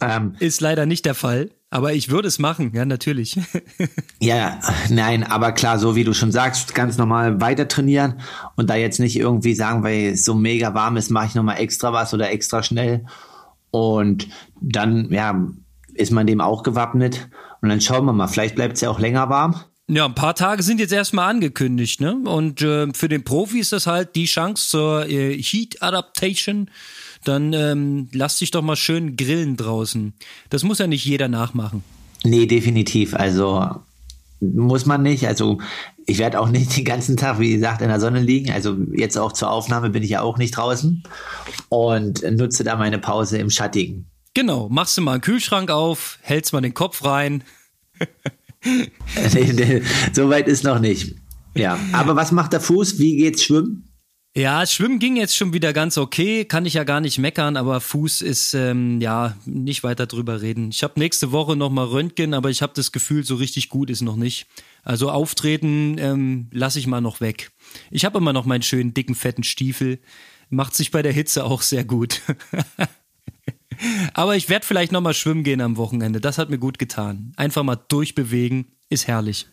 Ähm, 0.02 0.36
Ist 0.40 0.62
leider 0.62 0.86
nicht 0.86 1.06
der 1.06 1.16
Fall. 1.16 1.50
Aber 1.74 1.94
ich 1.94 2.10
würde 2.10 2.28
es 2.28 2.38
machen, 2.38 2.72
ja, 2.76 2.84
natürlich. 2.84 3.40
ja, 4.20 4.60
nein, 4.90 5.24
aber 5.24 5.54
klar, 5.54 5.80
so 5.80 5.96
wie 5.96 6.04
du 6.04 6.14
schon 6.14 6.34
sagst, 6.34 6.76
ganz 6.76 6.98
normal 6.98 7.40
weiter 7.40 7.70
trainieren 7.70 8.20
und 8.58 8.70
da 8.70 8.76
jetzt 8.76 9.00
nicht 9.00 9.16
irgendwie 9.16 9.56
sagen, 9.56 9.82
weil 9.82 10.08
es 10.08 10.26
so 10.26 10.36
mega 10.36 10.74
warm 10.74 10.98
ist, 10.98 11.10
mache 11.10 11.28
ich 11.28 11.36
nochmal 11.36 11.60
extra 11.60 11.94
was 11.94 12.14
oder 12.14 12.30
extra 12.30 12.62
schnell. 12.62 13.06
Und 13.72 14.28
dann, 14.60 15.10
ja, 15.12 15.48
ist 15.94 16.12
man 16.12 16.28
dem 16.28 16.42
auch 16.42 16.64
gewappnet. 16.64 17.30
Und 17.62 17.70
dann 17.70 17.80
schauen 17.80 18.06
wir 18.06 18.12
mal, 18.12 18.28
vielleicht 18.28 18.56
bleibt 18.56 18.76
es 18.76 18.82
ja 18.82 18.90
auch 18.90 19.00
länger 19.00 19.30
warm. 19.30 19.56
Ja, 19.88 20.06
ein 20.06 20.16
paar 20.16 20.36
Tage 20.36 20.64
sind 20.64 20.82
jetzt 20.82 20.94
erstmal 20.94 21.30
angekündigt, 21.30 22.02
ne? 22.02 22.16
Und 22.16 22.62
äh, 22.62 22.88
für 22.94 23.08
den 23.08 23.24
Profi 23.24 23.60
ist 23.60 23.72
das 23.72 23.88
halt 23.88 24.16
die 24.16 24.26
Chance 24.26 24.70
zur 24.70 25.08
äh, 25.08 25.42
Heat 25.42 25.82
Adaptation. 25.82 26.70
Dann 27.24 27.54
ähm, 27.54 28.08
lass 28.14 28.40
dich 28.40 28.52
doch 28.52 28.62
mal 28.62 28.76
schön 28.76 29.16
grillen 29.16 29.58
draußen. 29.58 30.14
Das 30.50 30.64
muss 30.64 30.80
ja 30.80 30.88
nicht 30.88 31.06
jeder 31.06 31.28
nachmachen. 31.28 31.84
Nee, 32.24 32.46
definitiv. 32.46 33.16
Also 33.16 33.82
muss 34.40 34.86
man 34.86 35.04
nicht. 35.04 35.28
Also 35.28 35.60
ich 36.06 36.18
werde 36.18 36.40
auch 36.40 36.50
nicht 36.50 36.76
den 36.76 36.86
ganzen 36.86 37.16
Tag, 37.16 37.40
wie 37.40 37.54
gesagt, 37.54 37.82
in 37.82 37.90
der 37.90 38.00
Sonne 38.00 38.20
liegen. 38.20 38.52
Also 38.52 38.76
jetzt 38.94 39.18
auch 39.18 39.32
zur 39.32 39.52
Aufnahme 39.52 39.92
bin 39.92 40.04
ich 40.04 40.10
ja 40.10 40.22
auch 40.22 40.38
nicht 40.38 40.58
draußen 40.58 41.04
und 41.70 42.24
nutze 42.32 42.64
da 42.64 42.76
meine 42.76 42.98
Pause 42.98 43.38
im 43.38 43.50
Schattigen. 43.50 44.08
Genau, 44.34 44.70
machst 44.70 44.98
du 44.98 45.02
mal 45.02 45.14
einen 45.14 45.22
Kühlschrank 45.22 45.70
auf, 45.70 46.18
hältst 46.22 46.54
mal 46.54 46.62
den 46.62 46.74
Kopf 46.74 47.04
rein. 47.04 47.44
nee, 48.64 49.54
nee, 49.54 49.82
so 50.14 50.30
weit 50.30 50.48
ist 50.48 50.64
noch 50.64 50.80
nicht. 50.80 51.16
Ja, 51.54 51.78
aber 51.92 52.16
was 52.16 52.32
macht 52.32 52.54
der 52.54 52.62
Fuß? 52.62 52.98
Wie 52.98 53.18
geht's 53.18 53.44
schwimmen? 53.44 53.91
Ja, 54.34 54.66
Schwimmen 54.66 55.00
ging 55.00 55.18
jetzt 55.18 55.36
schon 55.36 55.52
wieder 55.52 55.74
ganz 55.74 55.98
okay, 55.98 56.46
kann 56.46 56.66
ich 56.66 56.76
ja 56.76 56.86
gar 56.86 57.02
nicht 57.02 57.18
meckern, 57.18 57.58
aber 57.58 57.82
Fuß 57.82 58.22
ist 58.22 58.54
ähm, 58.54 59.02
ja 59.02 59.36
nicht 59.46 59.84
weiter 59.84 60.08
drüber 60.08 60.42
reden. 60.42 60.70
Ich 60.70 60.84
habe 60.84 60.98
nächste 60.98 61.34
Woche 61.34 61.58
noch 61.58 61.70
mal 61.70 61.84
Röntgen, 61.84 62.34
aber 62.34 62.50
ich 62.50 62.62
habe 62.62 62.72
das 62.74 62.94
Gefühl, 62.94 63.26
so 63.26 63.36
richtig 63.36 63.68
gut 63.68 63.90
ist 63.90 64.02
noch 64.02 64.16
nicht. 64.16 64.48
Also 64.84 65.12
auftreten 65.12 65.98
ähm, 65.98 66.48
lasse 66.52 66.80
ich 66.80 66.88
mal 66.88 67.02
noch 67.02 67.20
weg. 67.20 67.52
Ich 67.90 68.06
habe 68.06 68.20
immer 68.20 68.32
noch 68.32 68.46
meinen 68.46 68.62
schönen 68.62 68.94
dicken 68.94 69.16
fetten 69.16 69.44
Stiefel, 69.44 70.00
macht 70.50 70.76
sich 70.76 70.92
bei 70.92 71.02
der 71.02 71.12
Hitze 71.12 71.44
auch 71.44 71.62
sehr 71.62 71.84
gut. 71.84 72.22
aber 74.14 74.38
ich 74.38 74.48
werde 74.48 74.66
vielleicht 74.66 74.94
noch 74.94 75.02
mal 75.02 75.14
schwimmen 75.14 75.44
gehen 75.44 75.60
am 75.60 75.76
Wochenende. 75.76 76.22
Das 76.22 76.38
hat 76.38 76.50
mir 76.50 76.58
gut 76.58 76.80
getan. 76.80 77.34
Einfach 77.36 77.64
mal 77.64 77.76
durchbewegen, 77.76 78.68
ist 78.88 79.08
herrlich. 79.08 79.48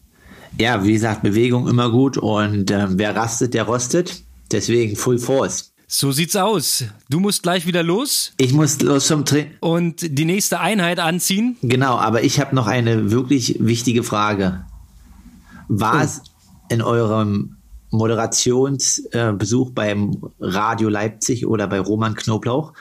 Ja, 0.56 0.84
wie 0.84 0.92
gesagt, 0.92 1.22
Bewegung 1.22 1.66
immer 1.66 1.90
gut 1.90 2.16
und 2.16 2.70
äh, 2.70 2.86
wer 2.90 3.16
rastet, 3.16 3.54
der 3.54 3.64
rostet. 3.64 4.22
Deswegen 4.50 4.96
Full 4.96 5.18
Force. 5.18 5.72
So 5.86 6.12
sieht's 6.12 6.36
aus. 6.36 6.84
Du 7.08 7.18
musst 7.18 7.42
gleich 7.42 7.66
wieder 7.66 7.82
los. 7.82 8.32
Ich 8.36 8.52
muss 8.52 8.80
los 8.82 9.06
zum 9.06 9.24
Training. 9.24 9.52
Und 9.60 10.18
die 10.18 10.26
nächste 10.26 10.60
Einheit 10.60 10.98
anziehen. 10.98 11.56
Genau, 11.62 11.96
aber 11.96 12.22
ich 12.22 12.40
habe 12.40 12.54
noch 12.54 12.66
eine 12.66 13.10
wirklich 13.10 13.56
wichtige 13.58 14.02
Frage. 14.02 14.66
War 15.68 16.02
es 16.02 16.22
oh. 16.24 16.74
in 16.74 16.82
eurem 16.82 17.56
Moderationsbesuch 17.90 19.70
beim 19.70 20.18
Radio 20.40 20.88
Leipzig 20.88 21.46
oder 21.46 21.66
bei 21.66 21.80
Roman 21.80 22.14
Knoblauch, 22.14 22.72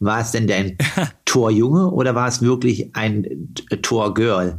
war 0.00 0.20
es 0.20 0.32
denn 0.32 0.50
ein 0.50 0.76
Torjunge 1.24 1.90
oder 1.90 2.14
war 2.14 2.28
es 2.28 2.42
wirklich 2.42 2.94
ein 2.94 3.54
Torgirl? 3.82 4.58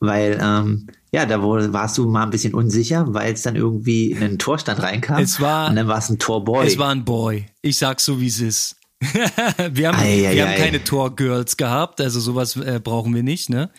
Weil 0.00 0.38
ähm, 0.42 0.86
ja, 1.16 1.24
da 1.24 1.42
warst 1.42 1.96
du 1.96 2.06
mal 2.06 2.24
ein 2.24 2.30
bisschen 2.30 2.52
unsicher, 2.52 3.06
weil 3.14 3.32
es 3.32 3.40
dann 3.40 3.56
irgendwie 3.56 4.10
in 4.10 4.20
den 4.20 4.38
Torstand 4.38 4.82
reinkam. 4.82 5.22
Es 5.22 5.40
war, 5.40 5.70
und 5.70 5.76
dann 5.76 5.88
war 5.88 5.96
es 5.96 6.10
ein 6.10 6.18
Torboy. 6.18 6.66
Es 6.66 6.76
war 6.76 6.90
ein 6.90 7.06
Boy. 7.06 7.46
Ich 7.62 7.78
sag's 7.78 8.04
so, 8.04 8.20
wie 8.20 8.26
es 8.26 8.38
ist. 8.38 8.76
wir 9.00 9.88
haben, 9.88 9.98
ei, 9.98 10.28
ei, 10.28 10.34
wir 10.34 10.46
ei. 10.46 10.46
haben 10.46 10.62
keine 10.62 10.84
Torgirls 10.84 11.56
gehabt, 11.56 12.02
also 12.02 12.20
sowas 12.20 12.56
äh, 12.56 12.82
brauchen 12.84 13.14
wir 13.14 13.22
nicht, 13.22 13.48
ne? 13.48 13.70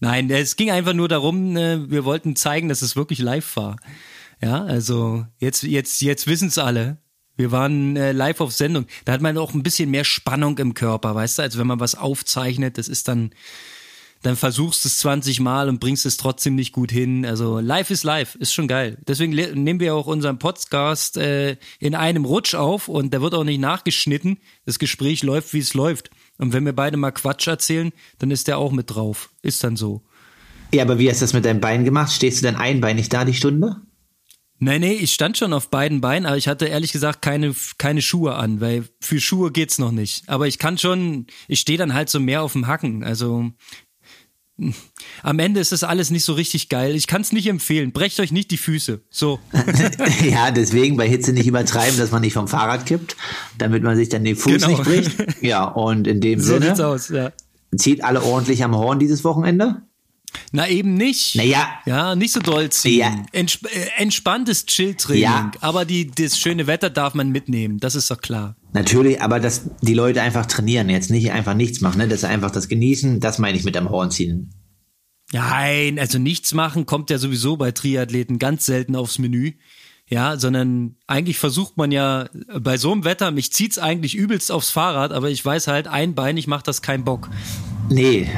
Nein, 0.00 0.28
es 0.28 0.56
ging 0.56 0.70
einfach 0.70 0.92
nur 0.92 1.08
darum, 1.08 1.56
äh, 1.56 1.90
wir 1.90 2.04
wollten 2.04 2.36
zeigen, 2.36 2.68
dass 2.68 2.82
es 2.82 2.94
wirklich 2.94 3.20
live 3.20 3.56
war. 3.56 3.76
Ja, 4.42 4.62
also 4.62 5.24
jetzt, 5.38 5.62
jetzt, 5.62 6.02
jetzt 6.02 6.26
wissen 6.26 6.48
es 6.48 6.58
alle. 6.58 6.98
Wir 7.38 7.52
waren 7.52 7.96
äh, 7.96 8.12
live 8.12 8.42
auf 8.42 8.52
Sendung. 8.52 8.84
Da 9.06 9.12
hat 9.12 9.22
man 9.22 9.38
auch 9.38 9.54
ein 9.54 9.62
bisschen 9.62 9.90
mehr 9.90 10.04
Spannung 10.04 10.58
im 10.58 10.74
Körper, 10.74 11.14
weißt 11.14 11.38
du, 11.38 11.42
als 11.42 11.56
wenn 11.56 11.66
man 11.66 11.80
was 11.80 11.94
aufzeichnet, 11.94 12.76
das 12.76 12.88
ist 12.88 13.08
dann, 13.08 13.30
dann 14.22 14.36
versuchst 14.36 14.84
du 14.84 14.88
es 14.88 14.98
20 14.98 15.40
Mal 15.40 15.68
und 15.68 15.80
bringst 15.80 16.06
es 16.06 16.16
trotzdem 16.16 16.54
nicht 16.54 16.72
gut 16.72 16.92
hin. 16.92 17.26
Also 17.26 17.58
live 17.58 17.90
ist 17.90 18.04
live, 18.04 18.36
ist 18.36 18.54
schon 18.54 18.68
geil. 18.68 18.98
Deswegen 19.06 19.32
nehmen 19.32 19.80
wir 19.80 19.94
auch 19.94 20.06
unseren 20.06 20.38
Podcast 20.38 21.16
äh, 21.16 21.56
in 21.80 21.94
einem 21.94 22.24
Rutsch 22.24 22.54
auf 22.54 22.88
und 22.88 23.12
der 23.12 23.20
wird 23.20 23.34
auch 23.34 23.44
nicht 23.44 23.60
nachgeschnitten. 23.60 24.38
Das 24.64 24.78
Gespräch 24.78 25.22
läuft, 25.22 25.52
wie 25.54 25.58
es 25.58 25.74
läuft. 25.74 26.10
Und 26.38 26.52
wenn 26.52 26.64
wir 26.64 26.72
beide 26.72 26.96
mal 26.96 27.10
Quatsch 27.10 27.48
erzählen, 27.48 27.92
dann 28.18 28.30
ist 28.30 28.48
der 28.48 28.58
auch 28.58 28.72
mit 28.72 28.94
drauf. 28.94 29.30
Ist 29.42 29.64
dann 29.64 29.76
so. 29.76 30.02
Ja, 30.72 30.84
aber 30.84 30.98
wie 30.98 31.10
hast 31.10 31.20
du 31.20 31.24
das 31.24 31.34
mit 31.34 31.44
deinem 31.44 31.60
Bein 31.60 31.84
gemacht? 31.84 32.12
Stehst 32.12 32.40
du 32.40 32.46
denn 32.46 32.56
einbeinig 32.56 33.08
da 33.08 33.24
die 33.24 33.34
Stunde? 33.34 33.82
Nein, 34.58 34.82
nee, 34.82 34.92
ich 34.92 35.12
stand 35.12 35.36
schon 35.36 35.52
auf 35.52 35.70
beiden 35.70 36.00
Beinen, 36.00 36.24
aber 36.24 36.36
ich 36.36 36.46
hatte 36.46 36.66
ehrlich 36.66 36.92
gesagt 36.92 37.20
keine, 37.20 37.52
keine 37.78 38.00
Schuhe 38.00 38.36
an, 38.36 38.60
weil 38.60 38.84
für 39.00 39.20
Schuhe 39.20 39.50
geht's 39.50 39.80
noch 39.80 39.90
nicht. 39.90 40.28
Aber 40.28 40.46
ich 40.46 40.60
kann 40.60 40.78
schon, 40.78 41.26
ich 41.48 41.58
stehe 41.58 41.78
dann 41.78 41.94
halt 41.94 42.08
so 42.08 42.20
mehr 42.20 42.44
auf 42.44 42.52
dem 42.52 42.68
Hacken. 42.68 43.02
Also 43.02 43.50
am 45.22 45.38
Ende 45.38 45.60
ist 45.60 45.72
das 45.72 45.84
alles 45.84 46.10
nicht 46.10 46.24
so 46.24 46.32
richtig 46.32 46.68
geil. 46.68 46.94
Ich 46.94 47.06
kann 47.06 47.22
es 47.22 47.32
nicht 47.32 47.46
empfehlen. 47.46 47.92
Brecht 47.92 48.20
euch 48.20 48.32
nicht 48.32 48.50
die 48.50 48.56
Füße. 48.56 49.00
So. 49.10 49.38
ja, 50.22 50.50
deswegen 50.50 50.96
bei 50.96 51.08
Hitze 51.08 51.32
nicht 51.32 51.46
übertreiben, 51.46 51.98
dass 51.98 52.10
man 52.10 52.22
nicht 52.22 52.34
vom 52.34 52.48
Fahrrad 52.48 52.86
kippt, 52.86 53.16
damit 53.58 53.82
man 53.82 53.96
sich 53.96 54.08
dann 54.08 54.24
den 54.24 54.36
Fuß 54.36 54.52
genau. 54.52 54.68
nicht 54.68 54.82
bricht. 54.82 55.42
Ja, 55.42 55.64
und 55.64 56.06
in 56.06 56.20
dem 56.20 56.40
so 56.40 56.54
Sinne. 56.54 56.66
Sieht's 56.66 56.80
aus, 56.80 57.08
ja. 57.08 57.32
Zieht 57.76 58.04
alle 58.04 58.22
ordentlich 58.22 58.62
am 58.64 58.76
Horn 58.76 58.98
dieses 58.98 59.24
Wochenende? 59.24 59.82
Na 60.52 60.68
eben 60.68 60.94
nicht. 60.94 61.34
Naja. 61.36 61.68
Ja, 61.86 62.14
nicht 62.14 62.32
so 62.32 62.40
doll 62.40 62.70
ziehen. 62.70 62.98
Ja. 63.00 63.24
Entsp 63.32 63.66
äh, 63.66 63.88
entspanntes 63.96 64.66
Chill-Training. 64.66 65.22
Ja. 65.22 65.50
Aber 65.60 65.84
die, 65.84 66.10
das 66.10 66.38
schöne 66.38 66.66
Wetter 66.66 66.90
darf 66.90 67.14
man 67.14 67.30
mitnehmen. 67.30 67.78
Das 67.78 67.94
ist 67.94 68.10
doch 68.10 68.20
klar. 68.20 68.56
Natürlich, 68.72 69.20
aber 69.20 69.40
dass 69.40 69.70
die 69.82 69.94
Leute 69.94 70.22
einfach 70.22 70.46
trainieren, 70.46 70.88
jetzt 70.88 71.10
nicht 71.10 71.30
einfach 71.32 71.54
nichts 71.54 71.80
machen, 71.80 71.98
ne? 71.98 72.08
dass 72.08 72.20
sie 72.20 72.28
einfach 72.28 72.50
das 72.50 72.68
genießen, 72.68 73.20
das 73.20 73.38
meine 73.38 73.58
ich 73.58 73.64
mit 73.64 73.76
am 73.76 73.90
Horn 73.90 74.10
ziehen. 74.10 74.50
Nein, 75.32 75.98
also 75.98 76.18
nichts 76.18 76.52
machen 76.52 76.84
kommt 76.84 77.10
ja 77.10 77.18
sowieso 77.18 77.56
bei 77.56 77.72
Triathleten 77.72 78.38
ganz 78.38 78.66
selten 78.66 78.96
aufs 78.96 79.18
Menü. 79.18 79.52
Ja, 80.08 80.36
sondern 80.36 80.96
eigentlich 81.06 81.38
versucht 81.38 81.78
man 81.78 81.90
ja 81.90 82.28
bei 82.60 82.76
so 82.76 82.92
einem 82.92 83.04
Wetter, 83.04 83.30
mich 83.30 83.50
zieht's 83.50 83.78
eigentlich 83.78 84.14
übelst 84.14 84.52
aufs 84.52 84.68
Fahrrad, 84.68 85.10
aber 85.10 85.30
ich 85.30 85.42
weiß 85.42 85.68
halt, 85.68 85.88
ein 85.88 86.14
Bein, 86.14 86.36
ich 86.36 86.46
macht 86.46 86.68
das 86.68 86.82
keinen 86.82 87.04
Bock. 87.04 87.30
Nee. 87.88 88.28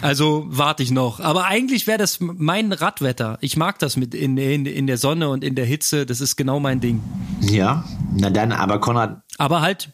Also 0.00 0.46
warte 0.48 0.82
ich 0.82 0.90
noch. 0.90 1.20
Aber 1.20 1.44
eigentlich 1.46 1.86
wäre 1.86 1.98
das 1.98 2.18
mein 2.20 2.72
Radwetter. 2.72 3.38
Ich 3.40 3.56
mag 3.56 3.78
das 3.78 3.96
mit 3.96 4.14
in, 4.14 4.36
in, 4.36 4.66
in 4.66 4.86
der 4.86 4.98
Sonne 4.98 5.28
und 5.28 5.44
in 5.44 5.54
der 5.54 5.66
Hitze. 5.66 6.06
Das 6.06 6.20
ist 6.20 6.36
genau 6.36 6.60
mein 6.60 6.80
Ding. 6.80 7.00
Ja, 7.40 7.84
na 8.14 8.30
dann, 8.30 8.52
aber 8.52 8.80
Konrad. 8.80 9.22
Aber 9.38 9.60
halt 9.60 9.90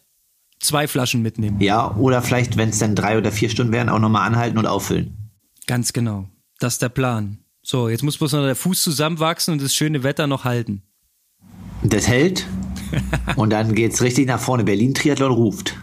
zwei 0.60 0.88
Flaschen 0.88 1.22
mitnehmen. 1.22 1.60
Ja, 1.60 1.94
oder 1.96 2.22
vielleicht, 2.22 2.56
wenn 2.56 2.70
es 2.70 2.78
dann 2.78 2.94
drei 2.94 3.18
oder 3.18 3.32
vier 3.32 3.48
Stunden 3.48 3.72
wären, 3.72 3.88
auch 3.88 3.98
nochmal 3.98 4.26
anhalten 4.26 4.58
und 4.58 4.66
auffüllen. 4.66 5.30
Ganz 5.66 5.92
genau. 5.92 6.28
Das 6.58 6.74
ist 6.74 6.82
der 6.82 6.88
Plan. 6.88 7.38
So, 7.62 7.88
jetzt 7.88 8.02
muss 8.02 8.16
bloß 8.16 8.32
noch 8.32 8.42
der 8.44 8.56
Fuß 8.56 8.82
zusammenwachsen 8.82 9.52
und 9.52 9.62
das 9.62 9.74
schöne 9.74 10.02
Wetter 10.02 10.26
noch 10.26 10.44
halten. 10.44 10.82
Das 11.82 12.08
hält. 12.08 12.46
und 13.36 13.50
dann 13.50 13.74
geht's 13.74 14.00
richtig 14.00 14.26
nach 14.26 14.40
vorne. 14.40 14.64
Berlin 14.64 14.94
Triathlon 14.94 15.32
ruft. 15.32 15.76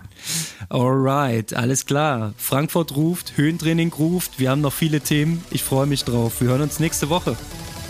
Alright, 0.70 1.54
alles 1.54 1.86
klar. 1.86 2.34
Frankfurt 2.38 2.96
ruft, 2.96 3.38
Höhentraining 3.38 3.94
ruft. 3.94 4.40
Wir 4.40 4.50
haben 4.50 4.62
noch 4.62 4.74
viele 4.74 5.02
Themen. 5.02 5.44
Ich 5.52 5.64
freue 5.64 5.86
mich 5.86 6.04
drauf. 6.04 6.42
Wir 6.42 6.50
hören 6.50 6.62
uns 6.62 6.80
nächste 6.80 7.10
Woche. 7.10 7.36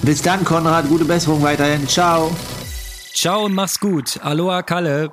Bis 0.01 0.21
dann, 0.21 0.43
Konrad. 0.43 0.87
Gute 0.89 1.05
Besserung 1.05 1.41
weiterhin. 1.41 1.87
Ciao. 1.87 2.31
Ciao 3.13 3.45
und 3.45 3.53
mach's 3.53 3.79
gut. 3.79 4.19
Aloha, 4.21 4.61
Kalle. 4.61 5.11